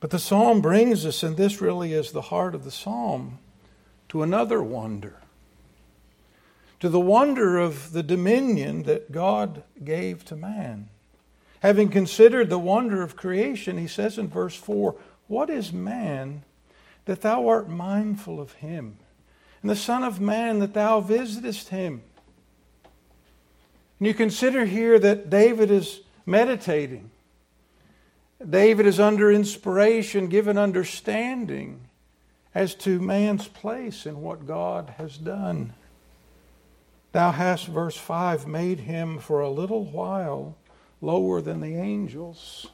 But 0.01 0.11
the 0.11 0.19
psalm 0.19 0.61
brings 0.61 1.05
us, 1.05 1.23
and 1.23 1.37
this 1.37 1.61
really 1.61 1.93
is 1.93 2.13
the 2.13 2.23
heart 2.23 2.55
of 2.55 2.65
the 2.65 2.71
psalm, 2.71 3.39
to 4.09 4.23
another 4.23 4.63
wonder. 4.63 5.17
To 6.81 6.89
the 6.89 7.01
wonder 7.01 7.59
of 7.59 7.93
the 7.93 8.03
dominion 8.03 8.85
that 8.85 9.13
God 9.13 9.63
gave 9.85 10.25
to 10.27 10.37
man. 10.37 10.89
Having 11.61 11.91
considered 11.91 12.49
the 12.49 12.59
wonder 12.59 13.03
of 13.03 13.17
creation, 13.17 13.77
he 13.77 13.87
says 13.87 14.17
in 14.17 14.29
verse 14.29 14.57
4 14.57 14.97
What 15.29 15.51
is 15.51 15.73
man 15.73 16.43
that 17.05 17.21
thou 17.21 17.49
art 17.49 17.69
mindful 17.69 18.41
of 18.41 18.55
him? 18.55 18.97
And 19.61 19.71
the 19.71 19.77
Son 19.77 20.03
of 20.03 20.21
Man 20.21 20.61
that 20.61 20.73
thou 20.73 21.01
visitest 21.01 21.69
him? 21.69 22.03
And 23.99 24.07
you 24.07 24.15
consider 24.15 24.65
here 24.65 24.99
that 24.99 25.29
David 25.29 25.71
is 25.71 26.01
meditating 26.27 27.11
David 28.49 28.87
is 28.87 28.99
under 28.99 29.31
inspiration, 29.31 30.29
given 30.29 30.57
understanding 30.57 31.83
as 32.55 32.75
to 32.77 32.99
man's 32.99 33.49
place 33.49 34.07
in 34.07 34.23
what 34.23 34.47
God 34.47 34.95
has 34.97 35.19
done. 35.19 35.75
Thou 37.13 37.33
hast, 37.33 37.67
verse 37.67 37.97
5, 37.97 38.47
made 38.47 38.81
him 38.81 39.19
for 39.19 39.41
a 39.41 39.51
little 39.51 39.85
while 39.85 40.57
lower 41.03 41.41
than 41.43 41.61
the 41.61 41.77
angels. 41.77 42.69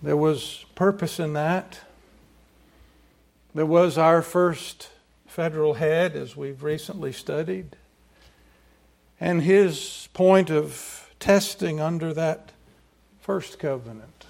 There 0.00 0.16
was 0.16 0.64
purpose 0.74 1.18
in 1.18 1.32
that. 1.32 1.80
There 3.54 3.66
was 3.66 3.98
our 3.98 4.22
first 4.22 4.90
federal 5.26 5.74
head, 5.74 6.14
as 6.14 6.36
we've 6.36 6.62
recently 6.62 7.12
studied, 7.12 7.74
and 9.18 9.42
his 9.42 10.08
point 10.12 10.50
of 10.50 10.95
testing 11.20 11.80
under 11.80 12.12
that 12.14 12.52
first 13.20 13.58
covenant, 13.58 14.26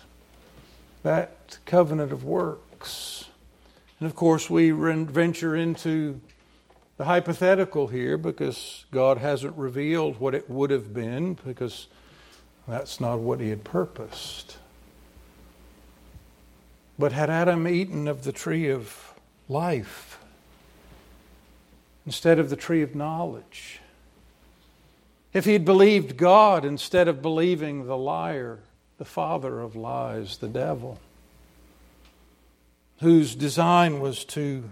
that 1.03 1.59
covenant 1.67 2.13
of 2.13 2.25
works. 2.25 3.27
And 4.01 4.07
of 4.09 4.15
course, 4.15 4.51
we 4.51 4.71
venture 4.71 5.57
into 5.57 6.21
the 6.97 7.05
hypothetical 7.05 7.89
here 7.89 8.17
because 8.17 8.85
God 8.91 9.19
hasn't 9.19 9.57
revealed 9.57 10.19
what 10.19 10.35
it 10.35 10.49
would 10.49 10.71
have 10.71 10.95
been 10.95 11.35
because 11.45 11.89
that's 12.67 13.01
not 13.01 13.19
what 13.19 13.41
He 13.41 13.51
had 13.51 13.65
purposed. 13.65 14.57
But 16.99 17.13
had 17.13 17.29
Adam 17.29 17.69
eaten 17.69 18.09
of 18.09 18.25
the 18.25 18.33
tree 18.33 18.71
of 18.71 19.13
life 19.49 20.19
instead 22.07 22.39
of 22.39 22.49
the 22.51 22.57
tree 22.57 22.83
of 22.83 22.95
knowledge, 22.95 23.81
if 25.37 25.45
he'd 25.45 25.67
believed 25.67 26.17
God 26.17 26.65
instead 26.65 27.09
of 27.09 27.21
believing 27.21 27.85
the 27.85 27.97
liar, 27.97 28.61
the 28.97 29.05
father 29.05 29.61
of 29.61 29.77
lies, 29.77 30.39
the 30.39 30.49
devil, 30.49 30.99
whose 33.01 33.35
design 33.35 34.01
was 34.01 34.25
to 34.25 34.65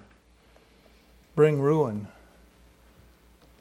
bring 1.35 1.61
ruin 1.61 2.09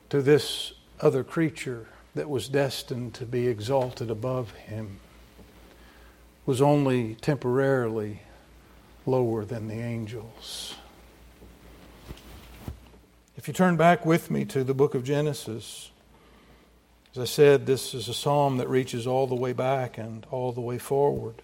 to 0.08 0.22
this 0.22 0.72
other 1.02 1.26
creature 1.26 1.88
that 2.16 2.30
was 2.30 2.48
destined 2.48 3.14
to 3.14 3.26
be 3.26 3.50
exalted 3.50 4.10
above 4.10 4.52
him, 4.52 5.02
was 6.46 6.62
only 6.62 7.16
temporarily 7.16 8.22
lower 9.06 9.44
than 9.44 9.68
the 9.68 9.82
angels. 9.82 10.76
If 13.36 13.50
you 13.50 13.54
turn 13.54 13.76
back 13.76 14.06
with 14.06 14.32
me 14.32 14.46
to 14.46 14.64
the 14.64 14.74
book 14.74 14.96
of 14.96 15.04
Genesis, 15.04 15.90
as 17.16 17.22
I 17.22 17.26
said, 17.26 17.68
this 17.68 17.94
is 17.94 18.10
a 18.10 18.14
psalm 18.14 18.58
that 18.58 18.68
reaches 18.68 19.06
all 19.06 19.28
the 19.28 19.36
way 19.36 19.54
back 19.54 20.00
and 20.00 20.26
all 20.32 20.52
the 20.52 20.62
way 20.62 20.80
forward. 20.80 21.36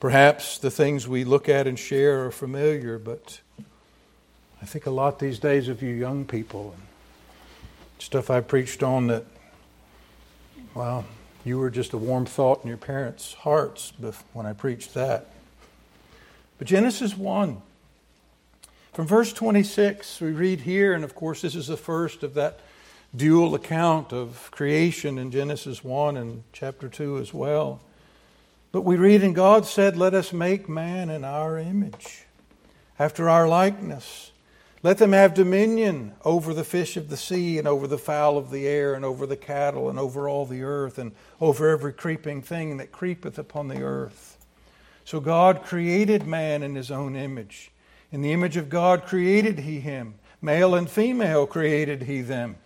Perhaps 0.00 0.58
the 0.58 0.70
things 0.70 1.08
we 1.08 1.24
look 1.24 1.48
at 1.48 1.66
and 1.66 1.78
share 1.78 2.26
are 2.26 2.30
familiar, 2.30 2.98
but 2.98 3.40
I 4.60 4.66
think 4.66 4.84
a 4.84 4.90
lot 4.90 5.18
these 5.18 5.38
days 5.38 5.68
of 5.68 5.82
you 5.82 5.88
young 5.88 6.26
people 6.26 6.74
and 6.76 6.86
stuff 7.98 8.28
I 8.28 8.42
preached 8.42 8.82
on 8.82 9.06
that, 9.06 9.24
well, 10.74 11.06
you 11.42 11.58
were 11.58 11.70
just 11.70 11.94
a 11.94 11.98
warm 11.98 12.26
thought 12.26 12.62
in 12.62 12.68
your 12.68 12.76
parents' 12.76 13.32
hearts 13.32 13.94
when 14.34 14.44
I 14.44 14.52
preached 14.52 14.92
that. 14.92 15.28
But 16.58 16.66
Genesis 16.66 17.16
1, 17.16 17.62
from 18.92 19.06
verse 19.06 19.32
26, 19.32 20.20
we 20.20 20.32
read 20.32 20.60
here, 20.60 20.92
and 20.92 21.02
of 21.02 21.14
course, 21.14 21.40
this 21.40 21.54
is 21.54 21.66
the 21.66 21.78
first 21.78 22.22
of 22.22 22.34
that 22.34 22.60
dual 23.16 23.54
account 23.54 24.12
of 24.12 24.50
creation 24.50 25.18
in 25.18 25.30
Genesis 25.30 25.82
1 25.82 26.16
and 26.16 26.42
chapter 26.52 26.88
2 26.88 27.18
as 27.18 27.32
well. 27.32 27.80
But 28.72 28.82
we 28.82 28.96
read, 28.96 29.22
And 29.22 29.34
God 29.34 29.64
said, 29.64 29.96
Let 29.96 30.12
us 30.12 30.32
make 30.32 30.68
man 30.68 31.08
in 31.08 31.24
our 31.24 31.58
image, 31.58 32.26
after 32.98 33.28
our 33.28 33.48
likeness. 33.48 34.32
Let 34.82 34.98
them 34.98 35.12
have 35.12 35.34
dominion 35.34 36.12
over 36.24 36.52
the 36.52 36.62
fish 36.62 36.96
of 36.96 37.08
the 37.08 37.16
sea, 37.16 37.58
and 37.58 37.66
over 37.66 37.86
the 37.86 37.98
fowl 37.98 38.36
of 38.36 38.50
the 38.50 38.66
air, 38.66 38.94
and 38.94 39.04
over 39.04 39.26
the 39.26 39.36
cattle, 39.36 39.88
and 39.88 39.98
over 39.98 40.28
all 40.28 40.44
the 40.44 40.62
earth, 40.62 40.98
and 40.98 41.12
over 41.40 41.70
every 41.70 41.92
creeping 41.92 42.42
thing 42.42 42.76
that 42.76 42.92
creepeth 42.92 43.38
upon 43.38 43.68
the 43.68 43.82
earth. 43.82 44.36
So 45.04 45.20
God 45.20 45.62
created 45.64 46.26
man 46.26 46.62
in 46.62 46.74
his 46.74 46.90
own 46.90 47.16
image. 47.16 47.70
In 48.12 48.22
the 48.22 48.32
image 48.32 48.56
of 48.56 48.68
God 48.68 49.06
created 49.06 49.60
he 49.60 49.80
him. 49.80 50.14
Male 50.42 50.74
and 50.74 50.88
female 50.88 51.46
created 51.46 52.02
he 52.02 52.20
them. 52.20 52.56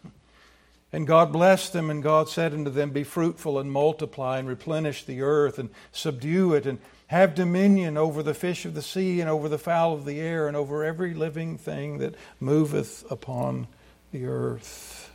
And 0.93 1.07
God 1.07 1.33
blessed 1.33 1.73
them, 1.73 1.89
and 1.89 2.03
God 2.03 2.29
said 2.29 2.53
unto 2.53 2.71
them, 2.71 2.91
Be 2.91 3.05
fruitful 3.05 3.59
and 3.59 3.71
multiply, 3.71 4.39
and 4.39 4.49
replenish 4.49 5.05
the 5.05 5.23
earth, 5.23 5.59
and 5.59 5.71
subdue 5.93 6.55
it, 6.55 6.67
and 6.67 6.79
have 7.07 7.35
dominion 7.35 7.97
over 7.97 8.23
the 8.23 8.35
fish 8.35 8.65
of 8.65 8.75
the 8.75 8.83
sea, 8.83 9.21
and 9.21 9.31
over 9.31 9.49
the 9.49 9.59
fowl 9.59 9.95
of 9.95 10.05
the 10.05 10.21
air, 10.21 10.49
and 10.49 10.57
over 10.57 10.85
every 10.85 11.15
living 11.15 11.59
thing 11.59 11.99
that 11.99 12.15
moveth 12.41 13.09
upon 13.11 13.69
the 14.13 14.27
earth. 14.27 15.11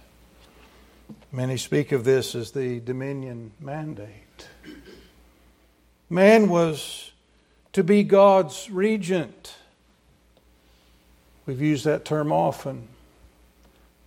Many 1.31 1.57
speak 1.57 1.91
of 1.91 2.03
this 2.05 2.35
as 2.35 2.51
the 2.51 2.79
dominion 2.79 3.51
mandate. 3.59 4.47
Man 6.09 6.47
was 6.47 7.11
to 7.73 7.83
be 7.83 8.03
God's 8.03 8.69
regent 8.71 9.55
We've 11.45 11.61
used 11.61 11.85
that 11.85 12.05
term 12.05 12.31
often. 12.31 12.87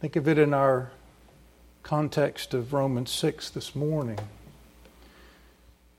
Think 0.00 0.16
of 0.16 0.26
it 0.26 0.38
in 0.38 0.52
our 0.52 0.90
context 1.88 2.52
of 2.52 2.74
Romans 2.74 3.10
6 3.10 3.48
this 3.48 3.74
morning. 3.74 4.18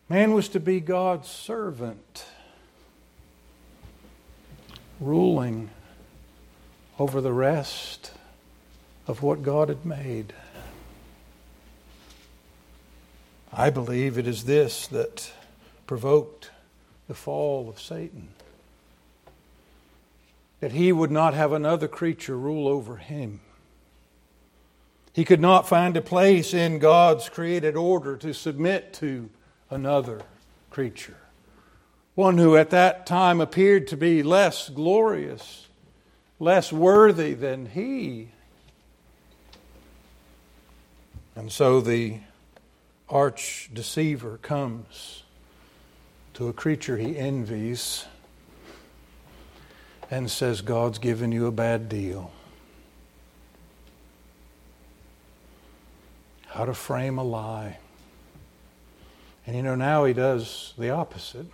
Man 0.07 0.33
was 0.33 0.47
to 0.49 0.59
be 0.59 0.79
God's 0.79 1.27
servant, 1.27 2.25
ruling 4.99 5.71
over 6.99 7.21
the 7.21 7.33
rest 7.33 8.11
of 9.07 9.23
what 9.23 9.41
God 9.41 9.69
had 9.69 9.83
made. 9.83 10.31
I 13.51 13.71
believe 13.71 14.19
it 14.19 14.27
is 14.27 14.43
this 14.43 14.85
that 14.89 15.31
provoked 15.87 16.51
the 17.07 17.15
fall 17.15 17.67
of 17.67 17.81
Satan. 17.81 18.27
That 20.59 20.71
he 20.71 20.91
would 20.91 21.09
not 21.09 21.33
have 21.33 21.51
another 21.51 21.87
creature 21.87 22.37
rule 22.37 22.67
over 22.67 22.97
him. 22.97 23.39
He 25.13 25.25
could 25.25 25.41
not 25.41 25.67
find 25.67 25.97
a 25.97 26.01
place 26.01 26.53
in 26.53 26.79
God's 26.79 27.29
created 27.29 27.75
order 27.75 28.15
to 28.17 28.33
submit 28.33 28.93
to 28.95 29.29
another 29.69 30.21
creature. 30.69 31.17
One 32.15 32.37
who 32.37 32.55
at 32.57 32.69
that 32.71 33.05
time 33.05 33.41
appeared 33.41 33.87
to 33.87 33.97
be 33.97 34.23
less 34.23 34.69
glorious, 34.69 35.67
less 36.39 36.71
worthy 36.71 37.33
than 37.33 37.67
he. 37.67 38.29
And 41.35 41.51
so 41.51 41.79
the 41.79 42.19
arch 43.07 43.69
deceiver 43.73 44.37
comes 44.41 45.23
to 46.33 46.47
a 46.47 46.53
creature 46.53 46.97
he 46.97 47.17
envies 47.17 48.05
and 50.11 50.29
says, 50.29 50.61
God's 50.61 50.99
given 50.99 51.31
you 51.31 51.47
a 51.47 51.51
bad 51.51 51.89
deal. 51.89 52.31
How 56.49 56.65
to 56.65 56.73
frame 56.73 57.17
a 57.17 57.23
lie. 57.23 57.77
And 59.45 59.55
you 59.55 59.63
know, 59.63 59.75
now 59.75 60.05
he 60.05 60.13
does 60.13 60.73
the 60.77 60.89
opposite. 60.89 61.47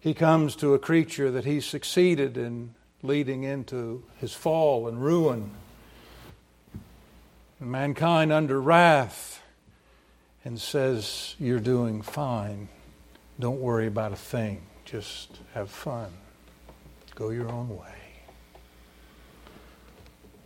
He 0.00 0.14
comes 0.14 0.56
to 0.56 0.74
a 0.74 0.78
creature 0.78 1.30
that 1.30 1.44
he 1.44 1.60
succeeded 1.60 2.36
in 2.36 2.74
leading 3.02 3.42
into 3.42 4.02
his 4.18 4.32
fall 4.32 4.88
and 4.88 5.02
ruin. 5.02 5.50
And 7.60 7.70
mankind 7.70 8.32
under 8.32 8.60
wrath 8.60 9.42
and 10.44 10.60
says, 10.60 11.34
You're 11.38 11.60
doing 11.60 12.02
fine. 12.02 12.68
Don't 13.38 13.60
worry 13.60 13.86
about 13.86 14.12
a 14.12 14.16
thing. 14.16 14.62
Just 14.84 15.38
have 15.54 15.70
fun. 15.70 16.12
Go 17.14 17.30
your 17.30 17.48
own 17.48 17.68
way. 17.68 17.94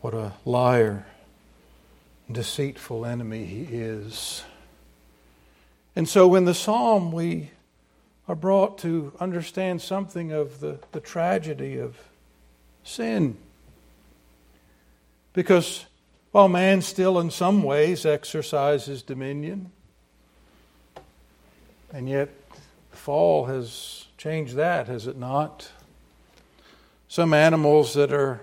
What 0.00 0.14
a 0.14 0.32
liar, 0.44 1.06
deceitful 2.30 3.06
enemy 3.06 3.44
he 3.44 3.62
is. 3.62 4.44
And 5.94 6.08
so, 6.08 6.34
in 6.34 6.44
the 6.44 6.54
psalm, 6.54 7.12
we 7.12 7.50
are 8.28 8.34
brought 8.34 8.78
to 8.78 9.12
understand 9.20 9.80
something 9.80 10.32
of 10.32 10.60
the, 10.60 10.80
the 10.92 11.00
tragedy 11.00 11.78
of 11.78 11.96
sin. 12.82 13.36
Because 15.32 15.86
while 16.32 16.48
man 16.48 16.82
still, 16.82 17.18
in 17.18 17.30
some 17.30 17.62
ways, 17.62 18.04
exercises 18.04 19.02
dominion, 19.02 19.70
and 21.92 22.08
yet, 22.08 22.30
the 22.90 22.96
fall 22.96 23.46
has 23.46 24.06
changed 24.18 24.54
that, 24.56 24.88
has 24.88 25.06
it 25.06 25.16
not? 25.16 25.70
Some 27.08 27.32
animals 27.32 27.94
that 27.94 28.12
are 28.12 28.40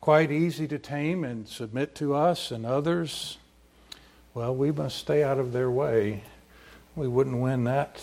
quite 0.00 0.30
easy 0.30 0.66
to 0.68 0.78
tame 0.78 1.24
and 1.24 1.48
submit 1.48 1.94
to 1.96 2.14
us, 2.14 2.50
and 2.50 2.64
others, 2.64 3.38
well, 4.34 4.54
we 4.54 4.70
must 4.70 4.96
stay 4.96 5.22
out 5.22 5.38
of 5.38 5.52
their 5.52 5.70
way. 5.70 6.22
We 6.94 7.08
wouldn't 7.08 7.38
win 7.38 7.64
that 7.64 8.00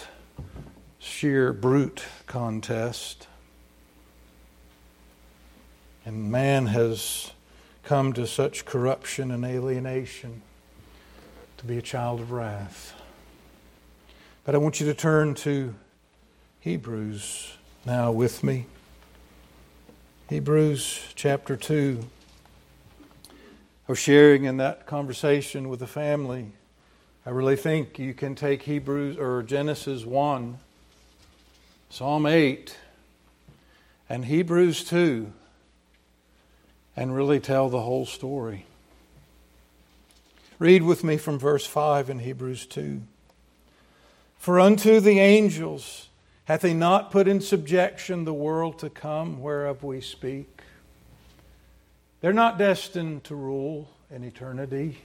sheer 0.99 1.53
brute 1.53 2.03
contest. 2.25 3.27
And 6.05 6.31
man 6.31 6.67
has 6.67 7.31
come 7.83 8.13
to 8.13 8.25
such 8.25 8.65
corruption 8.65 9.31
and 9.31 9.45
alienation 9.45 10.41
to 11.57 11.65
be 11.65 11.77
a 11.77 11.81
child 11.81 12.19
of 12.19 12.31
wrath. 12.31 12.93
But 14.43 14.55
I 14.55 14.57
want 14.57 14.79
you 14.79 14.85
to 14.87 14.93
turn 14.93 15.35
to 15.35 15.73
Hebrews 16.59 17.57
now 17.85 18.11
with 18.11 18.43
me. 18.43 18.65
Hebrews 20.27 21.13
chapter 21.13 21.55
2. 21.55 21.99
I 23.27 23.31
was 23.87 23.99
sharing 23.99 24.45
in 24.45 24.57
that 24.57 24.87
conversation 24.87 25.69
with 25.69 25.79
the 25.79 25.85
family. 25.85 26.47
I 27.27 27.29
really 27.29 27.55
think 27.55 27.99
you 27.99 28.15
can 28.15 28.33
take 28.33 28.63
Hebrews 28.63 29.19
or 29.19 29.43
Genesis 29.43 30.03
1, 30.03 30.57
Psalm 31.91 32.25
8, 32.25 32.75
and 34.09 34.25
Hebrews 34.25 34.83
2 34.85 35.31
and 36.95 37.15
really 37.15 37.39
tell 37.39 37.69
the 37.69 37.81
whole 37.81 38.07
story. 38.07 38.65
Read 40.57 40.81
with 40.81 41.03
me 41.03 41.17
from 41.17 41.37
verse 41.37 41.67
5 41.67 42.09
in 42.09 42.17
Hebrews 42.17 42.65
2. 42.65 43.03
For 44.39 44.59
unto 44.59 44.99
the 44.99 45.19
angels 45.19 46.07
hath 46.45 46.61
he 46.61 46.73
not 46.73 47.11
put 47.11 47.27
in 47.27 47.41
subjection 47.41 48.23
the 48.23 48.33
world 48.33 48.79
to 48.79 48.89
come 48.89 49.41
whereof 49.41 49.83
we 49.83 50.01
speak. 50.01 50.61
They're 52.21 52.33
not 52.33 52.57
destined 52.57 53.23
to 53.25 53.35
rule 53.35 53.89
in 54.09 54.23
eternity. 54.23 54.97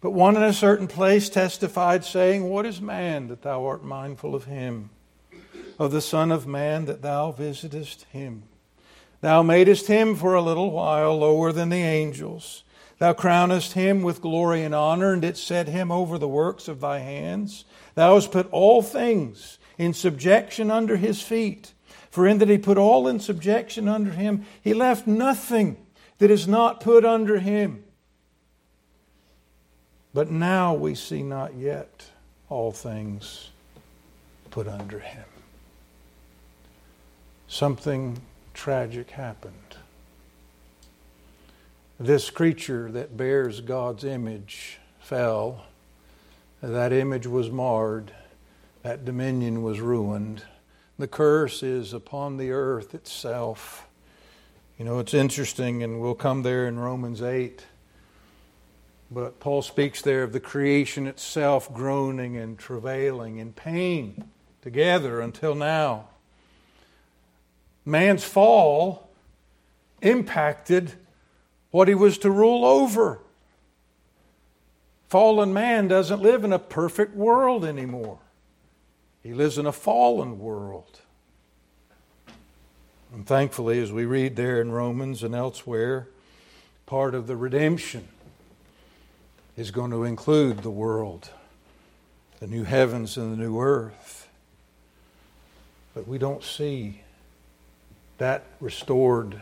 But 0.00 0.10
one 0.10 0.36
in 0.36 0.42
a 0.42 0.52
certain 0.52 0.86
place 0.86 1.28
testified, 1.28 2.04
saying, 2.04 2.48
What 2.48 2.66
is 2.66 2.80
man 2.80 3.28
that 3.28 3.42
thou 3.42 3.64
art 3.64 3.84
mindful 3.84 4.34
of 4.34 4.44
him? 4.44 4.90
Of 5.78 5.90
the 5.90 6.00
Son 6.00 6.30
of 6.30 6.46
Man 6.46 6.84
that 6.86 7.02
thou 7.02 7.32
visitest 7.32 8.04
him? 8.04 8.44
Thou 9.20 9.42
madest 9.42 9.88
him 9.88 10.14
for 10.14 10.34
a 10.34 10.42
little 10.42 10.70
while 10.70 11.18
lower 11.18 11.52
than 11.52 11.70
the 11.70 11.76
angels. 11.76 12.62
Thou 12.98 13.12
crownest 13.12 13.72
him 13.72 14.02
with 14.02 14.22
glory 14.22 14.62
and 14.62 14.74
honor, 14.74 15.12
and 15.12 15.22
didst 15.22 15.46
set 15.46 15.68
him 15.68 15.90
over 15.90 16.18
the 16.18 16.28
works 16.28 16.68
of 16.68 16.80
thy 16.80 17.00
hands. 17.00 17.64
Thou 17.96 18.14
hast 18.14 18.30
put 18.30 18.48
all 18.52 18.80
things 18.80 19.58
in 19.76 19.92
subjection 19.92 20.70
under 20.70 20.96
his 20.96 21.20
feet. 21.20 21.72
For 22.10 22.28
in 22.28 22.38
that 22.38 22.48
he 22.48 22.58
put 22.58 22.78
all 22.78 23.08
in 23.08 23.18
subjection 23.18 23.88
under 23.88 24.12
him, 24.12 24.46
he 24.62 24.72
left 24.72 25.08
nothing 25.08 25.76
that 26.18 26.30
is 26.30 26.46
not 26.46 26.80
put 26.80 27.04
under 27.04 27.40
him. 27.40 27.82
But 30.14 30.30
now 30.30 30.72
we 30.72 30.94
see 30.94 31.24
not 31.24 31.56
yet 31.56 32.06
all 32.48 32.70
things 32.70 33.50
put 34.50 34.68
under 34.68 35.00
him. 35.00 35.24
Something 37.48 38.22
tragic 38.54 39.10
happened 39.10 39.76
this 41.98 42.30
creature 42.30 42.90
that 42.92 43.16
bears 43.16 43.60
God's 43.60 44.04
image 44.04 44.78
fell. 45.00 45.64
That 46.62 46.92
image 46.92 47.26
was 47.26 47.50
marred. 47.50 48.12
That 48.82 49.04
dominion 49.04 49.62
was 49.62 49.80
ruined. 49.80 50.44
The 50.98 51.06
curse 51.06 51.62
is 51.62 51.92
upon 51.92 52.38
the 52.38 52.50
earth 52.50 52.94
itself. 52.94 53.86
You 54.78 54.84
know, 54.84 54.98
it's 54.98 55.12
interesting, 55.12 55.82
and 55.82 56.00
we'll 56.00 56.14
come 56.14 56.42
there 56.42 56.66
in 56.66 56.78
Romans 56.78 57.20
8. 57.20 57.64
But 59.10 59.38
Paul 59.38 59.62
speaks 59.62 60.00
there 60.00 60.22
of 60.22 60.32
the 60.32 60.40
creation 60.40 61.06
itself 61.06 61.72
groaning 61.72 62.36
and 62.36 62.58
travailing 62.58 63.38
in 63.38 63.52
pain 63.52 64.24
together 64.62 65.20
until 65.20 65.54
now. 65.54 66.08
Man's 67.84 68.24
fall 68.24 69.10
impacted 70.02 70.94
what 71.70 71.86
he 71.86 71.94
was 71.94 72.18
to 72.18 72.30
rule 72.30 72.64
over. 72.64 73.20
Fallen 75.08 75.52
man 75.52 75.86
doesn't 75.88 76.20
live 76.20 76.42
in 76.44 76.52
a 76.52 76.58
perfect 76.58 77.14
world 77.14 77.64
anymore, 77.64 78.18
he 79.22 79.32
lives 79.32 79.58
in 79.58 79.66
a 79.66 79.72
fallen 79.72 80.38
world. 80.38 81.00
And 83.12 83.26
thankfully, 83.26 83.80
as 83.80 83.92
we 83.92 84.04
read 84.04 84.36
there 84.36 84.60
in 84.60 84.72
Romans 84.72 85.22
and 85.22 85.34
elsewhere, 85.34 86.08
part 86.86 87.14
of 87.14 87.26
the 87.26 87.36
redemption 87.36 88.08
is 89.56 89.70
going 89.70 89.90
to 89.90 90.04
include 90.04 90.58
the 90.58 90.70
world, 90.70 91.30
the 92.40 92.46
new 92.46 92.64
heavens 92.64 93.16
and 93.16 93.32
the 93.32 93.36
new 93.36 93.60
earth. 93.60 94.28
But 95.94 96.06
we 96.06 96.18
don't 96.18 96.44
see 96.44 97.00
that 98.18 98.44
restored, 98.60 99.40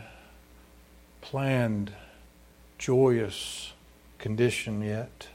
planned 1.21 1.91
joyous 2.77 3.73
condition 4.19 4.81
yet. 4.81 5.27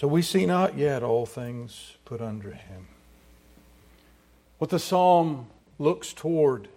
So 0.00 0.08
we 0.08 0.22
see 0.22 0.46
not 0.46 0.78
yet 0.78 1.02
all 1.02 1.26
things 1.26 1.98
put 2.06 2.22
under 2.22 2.52
him. 2.52 2.86
What 4.56 4.70
the 4.70 4.78
psalm 4.78 5.48
looks 5.78 6.14
toward 6.14 6.68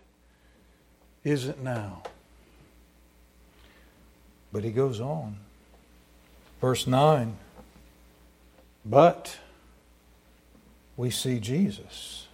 isn't 1.23 1.63
now. 1.63 2.03
But 4.51 4.65
he 4.65 4.71
goes 4.71 4.99
on. 4.99 5.37
Verse 6.59 6.85
9 6.85 7.37
But 8.83 9.37
we 10.97 11.09
see 11.09 11.39
Jesus. 11.39 12.27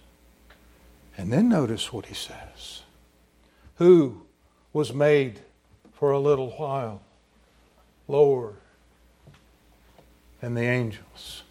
And 1.16 1.32
then 1.32 1.48
notice 1.48 1.92
what 1.92 2.06
he 2.06 2.14
says 2.14 2.82
Who 3.76 4.22
was 4.72 4.92
made 4.92 5.38
for 5.92 6.10
a 6.10 6.18
little 6.18 6.50
while 6.50 7.00
lower 8.08 8.54
than 10.40 10.54
the 10.54 10.62
angels? 10.62 11.42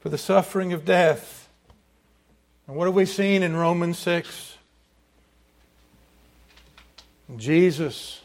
For 0.00 0.08
the 0.08 0.18
suffering 0.18 0.72
of 0.72 0.84
death. 0.84 1.48
And 2.66 2.76
what 2.76 2.86
have 2.86 2.94
we 2.94 3.06
seen 3.06 3.42
in 3.42 3.56
Romans 3.56 3.98
6? 3.98 4.56
Jesus 7.36 8.22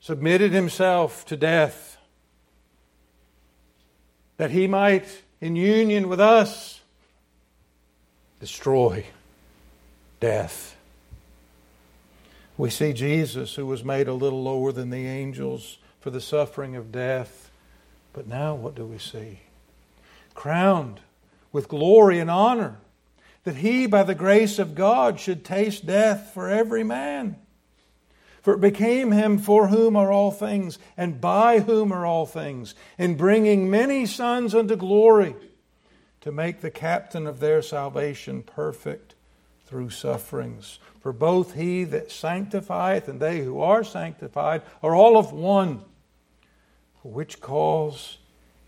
submitted 0.00 0.52
himself 0.52 1.24
to 1.26 1.36
death 1.36 1.96
that 4.36 4.50
he 4.50 4.66
might, 4.66 5.22
in 5.40 5.54
union 5.54 6.08
with 6.08 6.20
us, 6.20 6.80
destroy 8.40 9.04
death. 10.18 10.76
We 12.56 12.70
see 12.70 12.92
Jesus, 12.92 13.54
who 13.54 13.66
was 13.66 13.84
made 13.84 14.08
a 14.08 14.12
little 14.12 14.42
lower 14.42 14.72
than 14.72 14.90
the 14.90 15.06
angels 15.06 15.78
for 16.02 16.10
the 16.10 16.20
suffering 16.20 16.76
of 16.76 16.92
death. 16.92 17.50
But 18.12 18.26
now 18.26 18.54
what 18.54 18.74
do 18.74 18.84
we 18.84 18.98
see? 18.98 19.40
Crowned 20.34 21.00
with 21.52 21.68
glory 21.68 22.18
and 22.18 22.30
honor, 22.30 22.78
that 23.44 23.56
he, 23.56 23.86
by 23.86 24.02
the 24.02 24.14
grace 24.14 24.58
of 24.58 24.74
God, 24.74 25.18
should 25.18 25.44
taste 25.44 25.86
death 25.86 26.32
for 26.34 26.48
every 26.48 26.84
man. 26.84 27.36
For 28.40 28.54
it 28.54 28.60
became 28.60 29.12
him 29.12 29.38
for 29.38 29.68
whom 29.68 29.96
are 29.96 30.10
all 30.10 30.32
things, 30.32 30.78
and 30.96 31.20
by 31.20 31.60
whom 31.60 31.92
are 31.92 32.04
all 32.04 32.26
things, 32.26 32.74
in 32.98 33.16
bringing 33.16 33.70
many 33.70 34.04
sons 34.04 34.54
unto 34.54 34.74
glory, 34.74 35.36
to 36.22 36.32
make 36.32 36.60
the 36.60 36.70
captain 36.70 37.26
of 37.26 37.38
their 37.38 37.62
salvation 37.62 38.42
perfect 38.42 39.14
through 39.64 39.90
sufferings. 39.90 40.80
For 41.00 41.12
both 41.12 41.54
he 41.54 41.84
that 41.84 42.10
sanctifieth 42.10 43.08
and 43.08 43.20
they 43.20 43.40
who 43.40 43.60
are 43.60 43.84
sanctified 43.84 44.62
are 44.82 44.94
all 44.94 45.16
of 45.16 45.32
one, 45.32 45.84
for 47.02 47.10
which 47.10 47.40
cause 47.40 48.18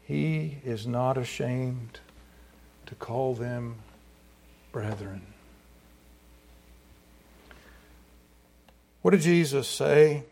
he 0.03 0.59
is 0.65 0.87
not 0.87 1.17
ashamed 1.17 2.01
to 2.87 2.95
call 2.97 3.35
them 3.35 3.77
brethren. 4.73 5.23
What 9.03 9.13
did 9.13 9.21
Jesus 9.21 9.69
say 9.69 10.25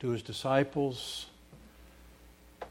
to 0.00 0.08
his 0.08 0.22
disciples 0.22 1.26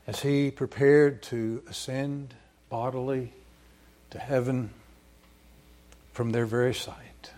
as 0.07 0.21
he 0.21 0.49
prepared 0.49 1.21
to 1.23 1.61
ascend 1.69 2.33
bodily 2.69 3.33
to 4.09 4.17
heaven 4.17 4.71
from 6.11 6.31
their 6.31 6.45
very 6.45 6.73
sight? 6.73 7.31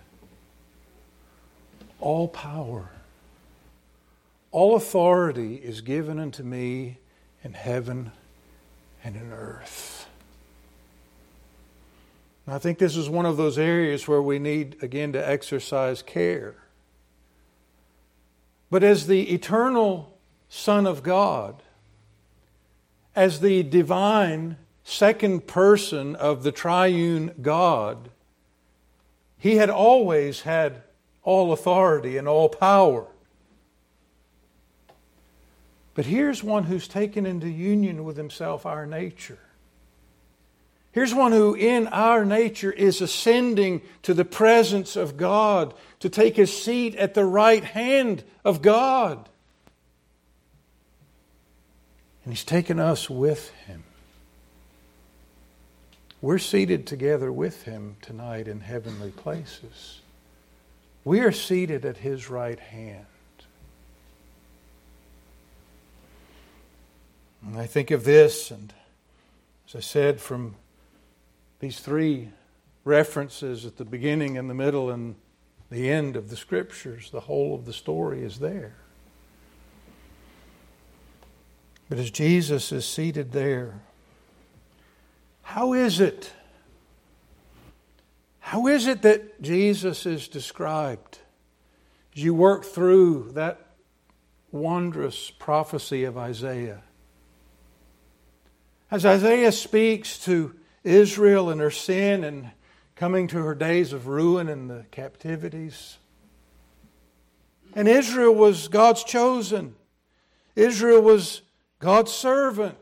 All 2.00 2.28
power, 2.28 2.90
all 4.56 4.76
authority 4.76 5.56
is 5.56 5.82
given 5.82 6.20
unto 6.20 6.44
me 6.44 6.98
in 7.44 7.54
heaven 7.54 8.12
and 9.04 9.16
in 9.16 9.32
earth. 9.32 10.08
And 12.46 12.56
I 12.56 12.60
think 12.60 12.78
this 12.78 12.96
is 12.96 13.10
one 13.10 13.26
of 13.26 13.38
those 13.38 13.58
areas 13.58 14.08
where 14.08 14.22
we 14.22 14.40
need, 14.40 14.78
again, 14.82 15.14
to 15.14 15.30
exercise 15.30 16.02
care 16.02 16.56
but 18.70 18.84
as 18.84 19.08
the 19.08 19.34
eternal 19.34 20.18
Son 20.50 20.86
of 20.86 21.04
God, 21.04 21.62
as 23.16 23.40
the 23.40 23.64
divine 23.64 24.58
second 24.84 25.48
person 25.48 26.16
of 26.16 26.44
the 26.44 26.52
triune 26.52 27.34
God, 27.42 28.10
he 29.38 29.56
had 29.56 29.70
always 29.70 30.42
had 30.42 30.82
all 31.24 31.54
authority 31.54 32.18
and 32.18 32.28
all 32.28 32.50
power. 32.50 33.08
But 35.96 36.06
here's 36.06 36.44
one 36.44 36.66
who's 36.66 36.88
taken 36.88 37.26
into 37.26 37.48
union 37.48 38.04
with 38.04 38.18
himself 38.18 38.66
our 38.66 38.86
nature. 38.86 39.40
Here's 40.92 41.14
one 41.14 41.32
who, 41.32 41.56
in 41.56 41.88
our 41.88 42.24
nature, 42.24 42.72
is 42.72 43.02
ascending 43.02 43.82
to 44.04 44.14
the 44.14 44.24
presence 44.24 44.96
of 44.96 45.18
God 45.18 45.74
to 46.00 46.10
take 46.10 46.36
his 46.36 46.56
seat 46.56 46.96
at 46.96 47.14
the 47.14 47.26
right 47.26 47.64
hand 47.64 48.24
of 48.46 48.62
God. 48.62 49.28
And 52.24 52.34
he's 52.34 52.46
taken 52.46 52.80
us 52.80 53.10
with 53.10 53.52
him. 53.66 53.84
We're 56.22 56.40
seated 56.40 56.88
together 56.88 57.32
with 57.32 57.64
him 57.64 57.98
tonight 58.02 58.48
in 58.48 58.62
heavenly 58.62 59.12
places. 59.12 60.00
We 61.04 61.20
are 61.20 61.32
seated 61.32 61.86
at 61.86 61.98
his 61.98 62.30
right 62.30 62.60
hand. 62.60 63.06
And 67.46 67.60
I 67.60 67.68
think 67.68 67.92
of 67.92 68.04
this, 68.04 68.50
and 68.50 68.74
as 69.68 69.76
I 69.76 69.80
said, 69.80 70.20
from 70.20 70.56
these 71.60 71.80
three 71.80 72.30
references 72.84 73.66
at 73.66 73.78
the 73.78 73.86
beginning 73.86 74.38
and 74.38 74.50
the 74.50 74.56
middle 74.56 74.90
and 74.90 75.16
the 75.70 75.90
end 75.90 76.16
of 76.16 76.30
the 76.30 76.36
scriptures, 76.36 77.12
the 77.12 77.22
whole 77.22 77.54
of 77.54 77.66
the 77.66 77.74
story 77.74 78.24
is 78.24 78.40
there. 78.40 78.76
But 81.88 82.00
as 82.00 82.10
Jesus 82.10 82.72
is 82.72 82.86
seated 82.86 83.32
there, 83.32 83.82
how 85.44 85.74
is 85.74 86.00
it? 86.00 86.32
How 88.40 88.66
is 88.66 88.88
it 88.88 89.04
that 89.04 89.40
Jesus 89.42 90.08
is 90.08 90.28
described? 90.28 91.20
As 92.16 92.24
you 92.24 92.34
work 92.34 92.64
through 92.64 93.32
that 93.34 93.60
wondrous 94.52 95.30
prophecy 95.30 96.04
of 96.06 96.18
Isaiah, 96.18 96.82
as 98.92 99.06
Isaiah 99.06 99.52
speaks 99.52 100.20
to 100.26 100.54
Israel 100.84 101.50
and 101.50 101.60
her 101.60 101.72
sin 101.72 102.24
and 102.24 102.52
coming 102.96 103.28
to 103.28 103.38
her 103.40 103.56
days 103.56 103.92
of 103.94 104.08
ruin 104.08 104.48
and 104.48 104.70
the 104.70 104.86
captivities. 104.92 105.98
And 107.74 107.88
Israel 107.88 108.34
was 108.34 108.68
God's 108.68 109.04
chosen. 109.04 109.76
Israel 110.56 111.02
was 111.02 111.42
God's 111.80 112.14
servant. 112.14 112.78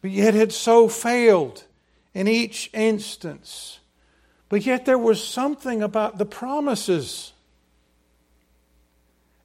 But 0.00 0.10
yet 0.10 0.32
had 0.32 0.52
so 0.52 0.88
failed 0.88 1.64
in 2.14 2.26
each 2.26 2.70
instance. 2.72 3.80
But 4.48 4.64
yet 4.64 4.86
there 4.86 4.98
was 4.98 5.22
something 5.22 5.82
about 5.82 6.16
the 6.16 6.24
promises. 6.24 7.34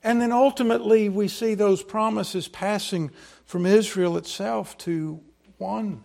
And 0.05 0.21
then 0.21 0.31
ultimately 0.31 1.09
we 1.09 1.27
see 1.27 1.55
those 1.55 1.81
promises 1.81 2.47
passing 2.47 3.09
from 3.43 3.65
Israel 3.65 4.17
itself 4.17 4.77
to 4.79 5.19
one 5.57 6.03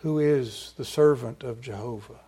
who 0.00 0.18
is 0.18 0.72
the 0.78 0.84
servant 0.84 1.42
of 1.42 1.60
Jehovah, 1.60 2.20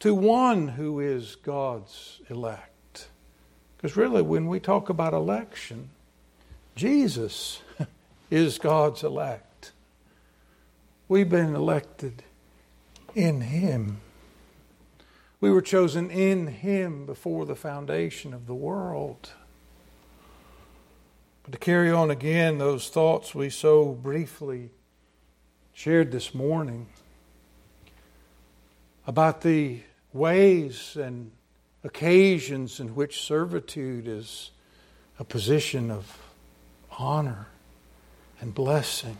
to 0.00 0.14
one 0.14 0.68
who 0.68 0.98
is 0.98 1.36
God's 1.36 2.22
elect. 2.30 3.08
Because 3.76 3.98
really, 3.98 4.22
when 4.22 4.46
we 4.46 4.60
talk 4.60 4.88
about 4.88 5.12
election, 5.12 5.90
Jesus 6.74 7.60
is 8.30 8.58
God's 8.58 9.02
elect. 9.02 9.72
We've 11.06 11.28
been 11.28 11.54
elected 11.54 12.22
in 13.14 13.42
Him. 13.42 14.00
We 15.44 15.50
were 15.50 15.60
chosen 15.60 16.10
in 16.10 16.46
Him 16.46 17.04
before 17.04 17.44
the 17.44 17.54
foundation 17.54 18.32
of 18.32 18.46
the 18.46 18.54
world. 18.54 19.32
But 21.42 21.52
to 21.52 21.58
carry 21.58 21.90
on 21.90 22.10
again 22.10 22.56
those 22.56 22.88
thoughts 22.88 23.34
we 23.34 23.50
so 23.50 23.92
briefly 23.92 24.70
shared 25.74 26.12
this 26.12 26.34
morning 26.34 26.86
about 29.06 29.42
the 29.42 29.80
ways 30.14 30.96
and 30.96 31.30
occasions 31.84 32.80
in 32.80 32.94
which 32.94 33.20
servitude 33.20 34.08
is 34.08 34.50
a 35.18 35.24
position 35.24 35.90
of 35.90 36.22
honor 36.98 37.48
and 38.40 38.54
blessing. 38.54 39.18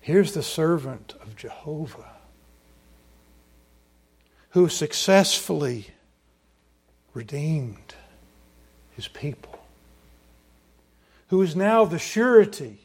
Here's 0.00 0.32
the 0.32 0.42
servant 0.42 1.12
of 1.20 1.36
Jehovah 1.36 2.19
who 4.50 4.68
successfully 4.68 5.88
redeemed 7.14 7.94
his 8.92 9.08
people, 9.08 9.64
who 11.28 11.40
is 11.42 11.54
now 11.56 11.84
the 11.84 11.98
surety 11.98 12.78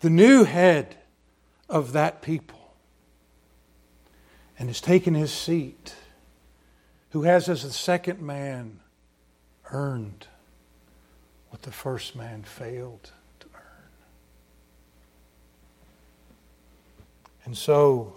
the 0.00 0.10
new 0.10 0.44
head 0.44 0.96
of 1.68 1.92
that 1.92 2.22
people. 2.22 2.56
and 4.58 4.68
has 4.68 4.80
taken 4.80 5.14
his 5.14 5.32
seat, 5.32 5.94
who 7.10 7.22
has 7.22 7.48
as 7.48 7.62
the 7.62 7.70
second 7.70 8.20
man 8.20 8.80
earned 9.70 10.26
what 11.50 11.62
the 11.62 11.70
first 11.70 12.16
man 12.16 12.42
failed 12.42 13.12
to 13.40 13.46
earn. 13.54 13.90
And 17.44 17.56
so, 17.56 18.14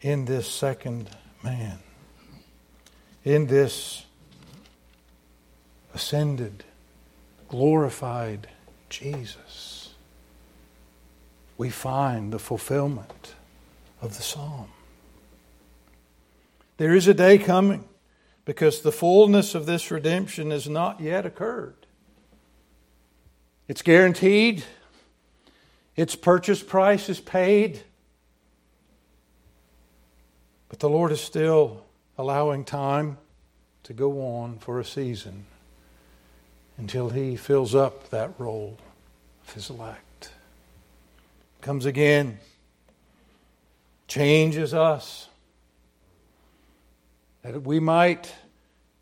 in 0.00 0.24
this 0.24 0.48
second 0.48 1.10
man, 1.42 1.78
in 3.24 3.46
this 3.46 4.04
ascended, 5.94 6.64
glorified 7.48 8.48
Jesus, 8.88 9.94
we 11.56 11.70
find 11.70 12.32
the 12.32 12.38
fulfillment 12.38 13.34
of 14.00 14.16
the 14.16 14.22
psalm. 14.22 14.68
There 16.76 16.94
is 16.94 17.08
a 17.08 17.14
day 17.14 17.38
coming 17.38 17.84
because 18.44 18.80
the 18.80 18.92
fullness 18.92 19.54
of 19.54 19.66
this 19.66 19.90
redemption 19.90 20.52
has 20.52 20.68
not 20.68 21.00
yet 21.00 21.26
occurred. 21.26 21.74
It's 23.66 23.82
guaranteed, 23.82 24.64
its 25.96 26.14
purchase 26.14 26.62
price 26.62 27.08
is 27.08 27.20
paid, 27.20 27.82
but 30.68 30.78
the 30.78 30.88
Lord 30.88 31.12
is 31.12 31.20
still 31.20 31.84
allowing 32.16 32.64
time 32.64 33.18
to 33.84 33.92
go 33.92 34.20
on 34.20 34.58
for 34.58 34.80
a 34.80 34.84
season 34.84 35.46
until 36.76 37.10
He 37.10 37.36
fills 37.36 37.74
up 37.74 38.10
that 38.10 38.32
roll 38.38 38.78
of 39.46 39.54
His 39.54 39.70
elect. 39.70 40.30
Comes 41.60 41.86
again, 41.86 42.38
changes 44.06 44.72
us 44.74 45.28
that 47.42 47.62
we 47.62 47.80
might, 47.80 48.34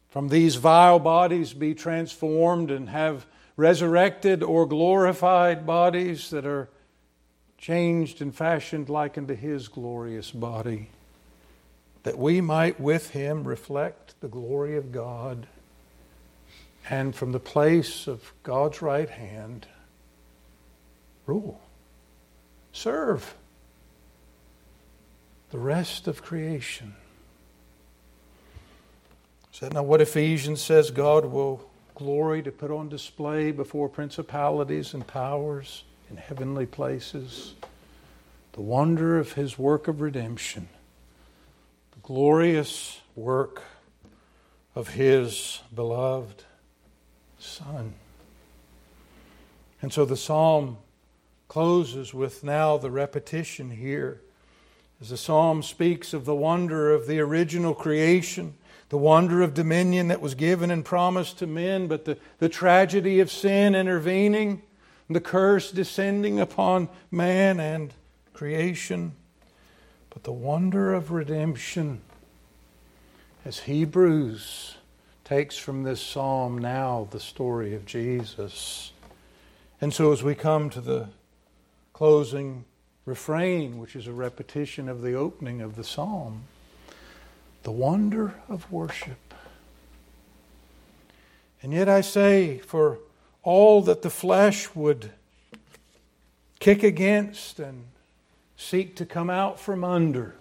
from 0.09 0.29
these 0.29 0.57
vile 0.57 0.99
bodies, 0.99 1.53
be 1.53 1.75
transformed 1.75 2.71
and 2.71 2.89
have 2.89 3.27
resurrected 3.57 4.43
or 4.43 4.67
glorified 4.67 5.67
bodies 5.67 6.31
that 6.31 6.47
are 6.47 6.69
changed 7.59 8.21
and 8.21 8.35
fashioned 8.35 8.89
like 8.89 9.17
unto 9.17 9.35
his 9.35 9.69
glorious 9.69 10.31
body, 10.31 10.91
that 12.07 12.17
we 12.17 12.41
might 12.41 12.79
with 12.79 13.11
him 13.11 13.43
reflect 13.43 14.15
the 14.21 14.29
glory 14.29 14.77
of 14.77 14.93
God 14.93 15.49
and 16.89 17.13
from 17.13 17.33
the 17.33 17.41
place 17.41 18.07
of 18.07 18.33
God's 18.45 18.81
right 18.81 19.11
hand 19.11 19.67
rule, 21.27 21.61
serve 22.73 23.35
the 25.51 25.59
rest 25.59 26.07
of 26.07 26.23
creation. 26.23 26.95
Not 29.61 29.87
what 29.87 30.01
Ephesians 30.01 30.63
says 30.63 30.93
God 30.93 31.25
will 31.25 31.69
glory 31.97 32.41
to 32.41 32.53
put 32.53 32.71
on 32.71 32.89
display 32.89 33.51
before 33.51 33.89
principalities 33.89 34.95
and 34.95 35.05
powers 35.05 35.83
in 36.09 36.19
heavenly 36.19 36.67
places? 36.67 37.55
The 38.53 38.61
wonder 38.61 39.19
of 39.19 39.33
his 39.33 39.59
work 39.59 39.89
of 39.89 40.01
redemption, 40.01 40.69
glorious 42.07 43.01
work 43.17 43.63
of 44.75 44.89
his 44.95 45.61
beloved 45.75 46.45
Son. 47.39 47.95
And 49.83 49.93
so 49.93 50.05
the 50.05 50.17
psalm 50.17 50.79
closes 51.49 52.15
with 52.15 52.45
now 52.45 52.77
the 52.77 52.91
repetition 52.91 53.71
here 53.71 54.21
as 55.01 55.11
the 55.11 55.17
psalm 55.17 55.63
speaks 55.63 56.15
of 56.15 56.25
the 56.25 56.35
wonder 56.35 56.95
of 56.95 57.07
the 57.07 57.19
original 57.19 57.75
creation 57.75 58.55
the 58.89 58.97
wonder 58.97 59.43
of 59.43 59.53
dominion 59.53 60.09
that 60.09 60.21
was 60.21 60.35
given 60.35 60.71
and 60.71 60.85
promised 60.85 61.39
to 61.39 61.47
men, 61.47 61.89
but 61.89 62.05
the, 62.05 62.17
the 62.39 62.49
tragedy 62.49 63.19
of 63.19 63.31
sin 63.31 63.75
intervening, 63.75 64.63
the 65.11 65.21
curse 65.21 65.73
descending 65.73 66.39
upon 66.39 66.89
man 67.11 67.59
and 67.59 67.93
creation, 68.33 69.13
but 70.17 70.25
the 70.25 70.33
wonder 70.33 70.95
of 70.95 71.11
redemption 71.11 72.01
as 73.45 73.59
Hebrews 73.59 74.79
takes 75.25 75.59
from 75.59 75.83
this 75.83 76.01
psalm 76.01 76.57
now 76.57 77.07
the 77.11 77.21
story 77.21 77.75
of 77.75 77.85
Jesus. 77.85 78.93
And 79.79 79.93
so, 79.93 80.13
as 80.13 80.23
we 80.23 80.35
come 80.35 80.71
to 80.71 80.81
the 80.81 81.09
closing 81.93 82.65
refrain, 83.05 83.79
which 83.79 83.95
is 83.95 84.07
a 84.07 84.13
repetition 84.13 84.89
of 84.89 85.03
the 85.03 85.13
opening 85.13 85.61
of 85.61 85.77
the 85.77 85.85
psalm, 85.85 86.45
the 87.63 87.71
wonder 87.71 88.37
of 88.49 88.73
worship. 88.73 89.35
And 91.63 91.75
yet 91.75 91.91
I 91.91 92.01
say, 92.01 92.57
for 92.57 93.01
all 93.43 93.83
that 93.83 94.01
the 94.01 94.09
flesh 94.09 94.75
would 94.75 95.11
kick 96.59 96.83
against 96.83 97.61
and 97.61 97.85
seek 98.57 98.97
to 98.97 99.07
come 99.07 99.31
out 99.31 99.59
from 99.59 99.85
under, 99.85 100.35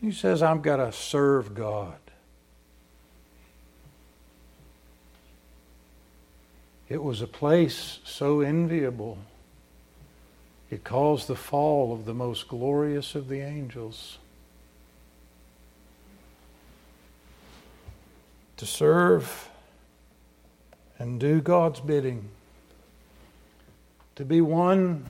he 0.00 0.12
says, 0.12 0.42
I've 0.42 0.62
got 0.62 0.76
to 0.76 0.92
serve 0.92 1.54
God. 1.54 1.96
It 6.88 7.02
was 7.02 7.20
a 7.20 7.26
place 7.26 7.98
so 8.04 8.40
enviable. 8.40 9.18
It 10.70 10.84
caused 10.84 11.26
the 11.26 11.34
fall 11.34 11.92
of 11.92 12.04
the 12.04 12.14
most 12.14 12.46
glorious 12.46 13.14
of 13.14 13.28
the 13.28 13.40
angels. 13.40 14.18
to 18.56 18.66
serve 18.66 19.50
and 20.98 21.20
do 21.20 21.40
God's 21.40 21.80
bidding, 21.80 22.28
to 24.14 24.24
be 24.24 24.40
one 24.40 25.06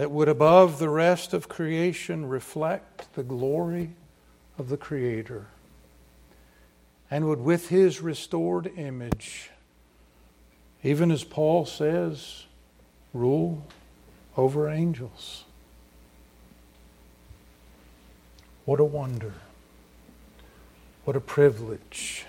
that 0.00 0.10
would, 0.10 0.30
above 0.30 0.78
the 0.78 0.88
rest 0.88 1.34
of 1.34 1.46
creation, 1.46 2.26
reflect 2.26 3.12
the 3.12 3.22
glory 3.22 3.90
of 4.56 4.70
the 4.70 4.76
Creator, 4.78 5.46
and 7.10 7.28
would, 7.28 7.40
with 7.40 7.68
His 7.68 8.00
restored 8.00 8.72
image, 8.78 9.50
even 10.82 11.10
as 11.10 11.22
Paul 11.22 11.66
says, 11.66 12.46
rule 13.12 13.66
over 14.38 14.70
angels. 14.70 15.44
What 18.64 18.80
a 18.80 18.84
wonder! 18.84 19.34
What 21.04 21.14
a 21.14 21.20
privilege 21.20 22.24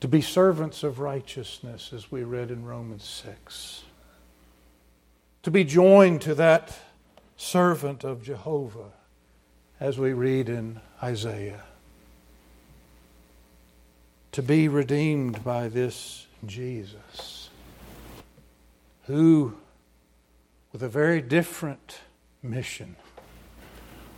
to 0.00 0.08
be 0.08 0.20
servants 0.20 0.82
of 0.82 0.98
righteousness, 0.98 1.92
as 1.92 2.10
we 2.10 2.24
read 2.24 2.50
in 2.50 2.64
Romans 2.64 3.04
6. 3.04 3.84
To 5.42 5.50
be 5.50 5.64
joined 5.64 6.20
to 6.22 6.36
that 6.36 6.78
servant 7.36 8.04
of 8.04 8.22
Jehovah, 8.22 8.92
as 9.80 9.98
we 9.98 10.12
read 10.12 10.48
in 10.48 10.80
Isaiah. 11.02 11.64
To 14.32 14.42
be 14.42 14.68
redeemed 14.68 15.42
by 15.42 15.68
this 15.68 16.28
Jesus, 16.46 17.50
who, 19.06 19.54
with 20.72 20.82
a 20.82 20.88
very 20.88 21.20
different 21.20 21.98
mission 22.40 22.94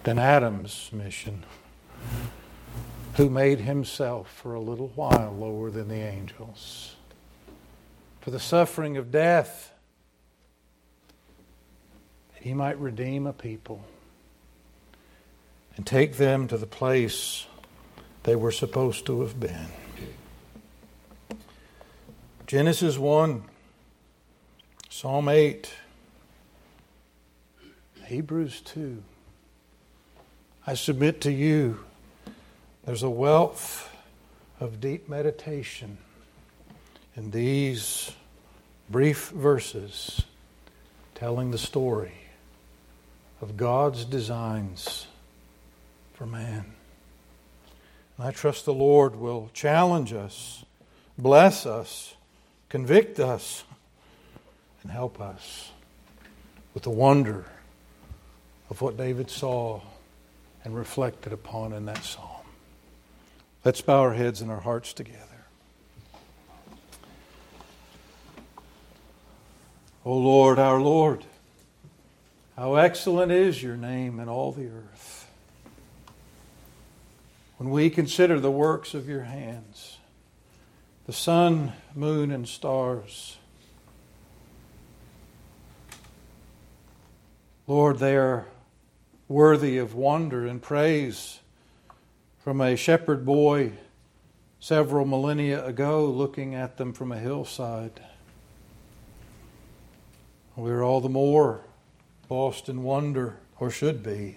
than 0.03 0.19
Adam's 0.19 0.91
mission, 0.93 1.45
who 3.15 3.31
made 3.31 3.61
himself 3.61 4.31
for 4.31 4.55
a 4.55 4.61
little 4.61 4.89
while 4.95 5.35
lower 5.35 5.71
than 5.71 5.89
the 5.89 5.95
angels. 5.95 6.97
For 8.21 8.31
the 8.31 8.41
suffering 8.41 8.99
of 8.99 9.11
death, 9.11 9.74
he 12.45 12.53
might 12.53 12.79
redeem 12.79 13.27
a 13.27 13.33
people 13.33 13.83
and 15.77 15.87
take 15.87 16.19
them 16.19 16.47
to 16.47 16.59
the 16.59 16.67
place 16.67 17.47
they 18.25 18.37
were 18.37 18.53
supposed 18.53 19.07
to 19.07 19.23
have 19.23 19.41
been. 19.41 19.69
Genesis 22.47 22.99
1, 22.99 23.45
Psalm 24.91 25.31
8, 25.31 25.73
Hebrews 28.05 28.61
2. 28.61 29.03
I 30.67 30.75
submit 30.75 31.23
to 31.23 31.33
you 31.33 31.83
there's 32.85 33.03
a 33.03 33.09
wealth 33.09 33.91
of 34.61 34.83
deep 34.83 35.09
meditation 35.09 35.97
in 37.17 37.31
these 37.31 38.13
brief 38.91 39.31
verses 39.31 40.21
telling 41.15 41.51
the 41.51 41.57
story 41.57 42.13
of 43.45 43.59
God's 43.59 44.07
designs 44.07 45.07
for 46.15 46.25
man. 46.25 46.65
And 48.17 48.27
I 48.27 48.31
trust 48.31 48.65
the 48.65 48.73
Lord 48.73 49.17
will 49.17 49.51
challenge 49.53 50.15
us, 50.15 50.65
bless 51.19 51.67
us, 51.67 52.15
convict 52.71 53.21
us, 53.21 53.65
and 54.83 54.91
help 54.91 55.21
us 55.21 55.73
with 56.73 56.85
the 56.85 56.91
wonder 56.91 57.45
of 58.71 58.81
what 58.81 58.97
David 58.97 59.29
saw 59.29 59.83
and 60.65 60.75
reflected 60.75 61.35
upon 61.35 61.75
in 61.75 61.85
that 61.85 62.03
psalm. 62.03 62.47
Let's 63.63 63.83
bow 63.83 64.01
our 64.01 64.15
heads 64.15 64.41
and 64.41 64.51
our 64.51 64.61
hearts 64.61 64.95
together. 64.95 65.21
O 70.07 70.17
Lord, 70.17 70.59
our 70.59 70.81
Lord, 70.81 71.27
how 72.57 72.77
excellent 72.77 73.33
is 73.33 73.63
your 73.63 73.77
name 73.77 74.21
in 74.21 74.29
all 74.29 74.53
the 74.53 74.69
earth. 74.69 75.29
When 77.57 77.71
we 77.71 77.91
consider 77.91 78.39
the 78.39 78.51
works 78.51 78.95
of 78.95 79.09
your 79.09 79.23
hands, 79.23 79.99
the 81.07 81.13
sun, 81.13 81.73
moon, 81.95 82.31
and 82.31 82.49
stars, 82.49 83.39
Lord, 87.67 87.99
they 87.99 88.17
are 88.17 88.47
worthy 89.27 89.79
of 89.79 89.95
wonder 89.95 90.47
and 90.47 90.61
praise 90.61 91.41
from 92.39 92.61
a 92.61 92.77
shepherd 92.77 93.25
boy 93.25 93.73
several 94.61 95.07
millennia 95.07 95.65
ago 95.65 96.05
looking 96.05 96.55
at 96.55 96.77
them 96.77 96.93
from 96.93 97.11
a 97.11 97.19
hillside. 97.19 98.01
We're 100.57 100.85
all 100.85 101.01
the 101.01 101.09
more 101.09 101.65
lost 102.35 102.69
in 102.69 102.83
wonder, 102.83 103.37
or 103.61 103.71
should 103.71 104.03
be, 104.03 104.37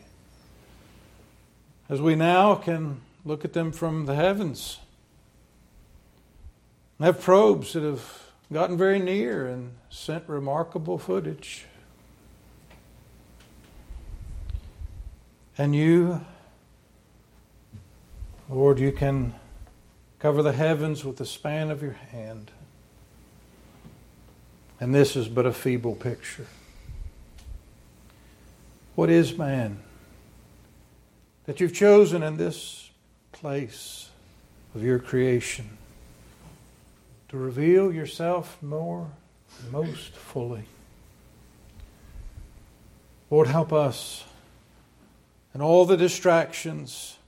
as 1.89 1.99
we 1.99 2.15
now 2.15 2.53
can 2.53 3.01
look 3.25 3.43
at 3.43 3.53
them 3.53 3.71
from 3.71 4.05
the 4.05 4.13
heavens. 4.13 4.79
have 6.99 7.19
probes 7.19 7.73
that 7.73 7.83
have 7.83 8.23
gotten 8.53 8.77
very 8.77 8.99
near 8.99 9.47
and 9.47 9.71
sent 9.89 10.23
remarkable 10.27 10.97
footage. 10.97 11.65
And 15.57 15.75
you, 15.75 16.21
Lord, 18.47 18.79
you 18.79 18.91
can 18.91 19.33
cover 20.19 20.43
the 20.43 20.53
heavens 20.53 21.03
with 21.03 21.17
the 21.17 21.25
span 21.25 21.71
of 21.71 21.81
your 21.81 21.97
hand. 22.11 22.51
And 24.79 24.93
this 24.93 25.15
is 25.15 25.27
but 25.27 25.47
a 25.47 25.53
feeble 25.53 25.95
picture. 25.95 26.45
What 28.97 29.11
is 29.11 29.37
man? 29.37 29.77
That 31.45 31.59
you've 31.59 31.75
chosen 31.75 32.23
in 32.23 32.37
this 32.37 32.89
place 33.31 34.09
of 34.73 34.81
your 34.81 34.97
creation 34.97 35.77
to 37.29 37.37
reveal 37.37 37.91
yourself 37.91 38.57
more, 38.59 39.11
most 39.71 40.15
fully. 40.15 40.63
Lord, 43.29 43.45
help 43.45 43.71
us 43.71 44.23
and 45.53 45.61
all 45.61 45.85
the 45.85 45.95
distractions 45.95 47.19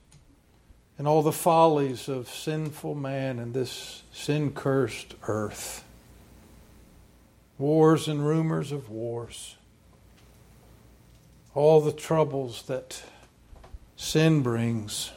and 0.98 1.06
all 1.06 1.22
the 1.22 1.30
follies 1.30 2.08
of 2.08 2.28
sinful 2.28 2.96
man 2.96 3.38
in 3.38 3.52
this 3.52 4.02
sin 4.12 4.50
cursed 4.50 5.14
earth. 5.28 5.84
Wars 7.58 8.08
and 8.08 8.26
rumors 8.26 8.72
of 8.72 8.90
wars. 8.90 9.54
All 11.54 11.80
the 11.80 11.92
troubles 11.92 12.62
that 12.62 13.02
sin 13.96 14.42
brings. 14.42 15.10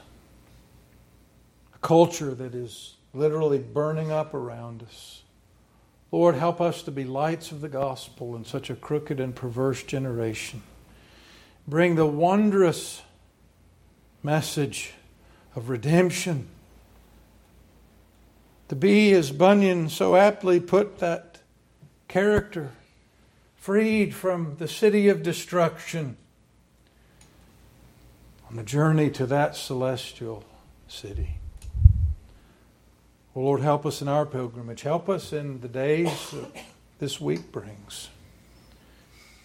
A 1.76 1.78
culture 1.80 2.34
that 2.34 2.56
is 2.56 2.96
literally 3.13 3.60
burning 3.60 4.12
up 4.12 4.34
around 4.34 4.84
us. 4.84 5.22
Lord, 6.12 6.36
help 6.36 6.62
us 6.62 6.84
to 6.84 6.91
be 6.91 7.04
lights 7.04 7.52
of 7.52 7.62
the 7.62 7.69
gospel 7.69 8.36
in 8.36 8.46
such 8.46 8.69
a 8.69 8.76
crooked 8.76 9.19
and 9.19 9.36
perverse 9.36 9.84
generation 9.84 10.62
bring 11.67 11.96
the 11.96 12.06
wondrous 12.06 13.02
message 14.22 14.93
of 15.56 15.69
redemption. 15.69 16.48
To 18.69 18.76
be, 18.76 19.13
as 19.13 19.32
Bunyan 19.32 19.89
so 19.89 20.15
aptly 20.15 20.60
put 20.60 21.00
that 21.00 21.39
character, 22.08 22.72
freed 23.56 24.13
from 24.13 24.56
the 24.58 24.67
city 24.67 25.08
of 25.10 25.24
destruction 25.24 26.17
on 28.54 28.58
the 28.58 28.63
journey 28.63 29.10
to 29.10 29.26
that 29.26 29.56
celestial 29.56 30.44
city. 30.88 31.39
Well, 33.34 33.46
Lord, 33.46 33.62
help 33.62 33.84
us 33.84 34.00
in 34.00 34.08
our 34.08 34.28
pilgrimage. 34.28 34.84
Help 34.84 35.10
us 35.10 35.34
in 35.34 35.60
the 35.62 35.68
days 35.68 36.30
that 36.30 36.63
this 37.00 37.20
week 37.20 37.52
brings 37.52 38.10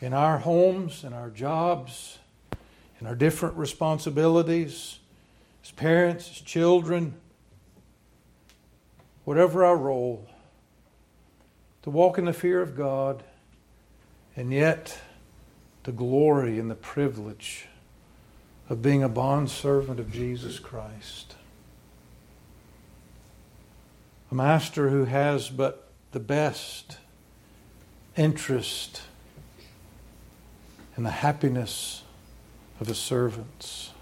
in 0.03 0.13
our 0.13 0.37
homes, 0.37 1.05
in 1.05 1.15
our 1.15 1.31
jobs, 1.31 2.19
in 3.01 3.07
our 3.07 3.15
different 3.15 3.57
responsibilities 3.57 4.99
as 5.65 5.71
parents, 5.71 6.29
as 6.31 6.41
children, 6.43 7.15
whatever 9.25 9.65
our 9.65 9.79
role, 9.79 10.29
to 11.81 11.89
walk 11.89 12.19
in 12.19 12.27
the 12.27 12.35
fear 12.35 12.61
of 12.61 12.77
God 12.77 13.23
and 14.37 14.53
yet 14.53 15.01
to 15.85 15.93
glory 15.93 16.59
in 16.59 16.69
the 16.69 16.75
privilege 16.75 17.69
of 18.69 18.83
being 18.83 19.03
a 19.03 19.09
bondservant 19.09 19.99
of 19.99 20.13
Jesus 20.13 20.59
Christ. 20.59 21.37
A 24.31 24.35
master 24.35 24.91
who 24.91 25.07
has 25.07 25.49
but 25.49 25.89
the 26.13 26.21
best 26.21 26.99
interest 28.17 29.03
in 30.97 31.05
the 31.05 31.11
happiness 31.11 32.03
of 32.81 32.89
his 32.89 32.99
servants. 32.99 33.93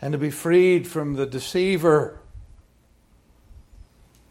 And 0.00 0.12
to 0.12 0.18
be 0.18 0.30
freed 0.30 0.86
from 0.86 1.14
the 1.14 1.26
deceiver 1.26 2.20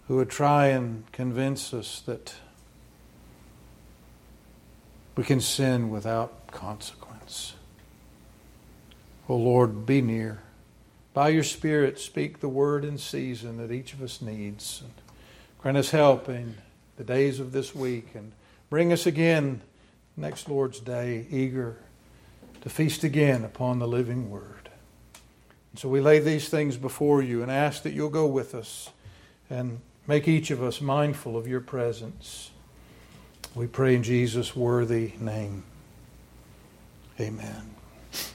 who 0.08 0.18
would 0.18 0.30
try 0.30 0.68
and 0.68 1.12
convince 1.12 1.74
us 1.74 2.02
that 2.02 2.36
we 5.16 5.24
can 5.24 5.42
sin 5.42 5.90
without 5.90 6.48
consequence. 6.52 7.55
Oh 9.28 9.38
Lord, 9.38 9.86
be 9.86 10.02
near. 10.02 10.42
By 11.14 11.30
your 11.30 11.44
Spirit, 11.44 12.00
speak 12.00 12.40
the 12.40 12.50
word 12.50 12.86
in 12.86 12.98
season 12.98 13.58
that 13.58 13.72
each 13.72 13.94
of 13.94 14.02
us 14.02 14.22
needs. 14.22 14.82
And 14.84 14.94
grant 15.60 15.78
us 15.78 15.92
help 15.92 16.30
in 16.30 16.56
the 16.98 17.04
days 17.04 17.40
of 17.40 17.52
this 17.52 17.74
week 17.74 18.10
and 18.14 18.34
bring 18.70 18.94
us 18.94 19.06
again 19.06 19.62
next 20.18 20.50
Lord's 20.50 20.80
Day, 20.80 21.26
eager 21.30 21.78
to 22.62 22.70
feast 22.70 23.04
again 23.04 23.44
upon 23.44 23.80
the 23.80 23.88
living 23.88 24.30
Word. 24.30 24.70
And 25.72 25.80
so 25.80 25.90
we 25.90 26.02
lay 26.02 26.20
these 26.20 26.50
things 26.50 26.78
before 26.78 27.22
you 27.22 27.42
and 27.42 27.52
ask 27.52 27.84
that 27.84 27.94
you'll 27.94 28.10
go 28.10 28.28
with 28.28 28.56
us 28.56 28.90
and 29.50 29.80
make 30.08 30.28
each 30.28 30.52
of 30.52 30.64
us 30.64 30.82
mindful 30.82 31.38
of 31.38 31.48
your 31.48 31.62
presence. 31.62 32.52
We 33.54 33.68
pray 33.68 33.96
in 33.96 34.04
Jesus' 34.04 34.56
worthy 34.56 35.14
name. 35.20 35.64
Amen. 37.20 37.75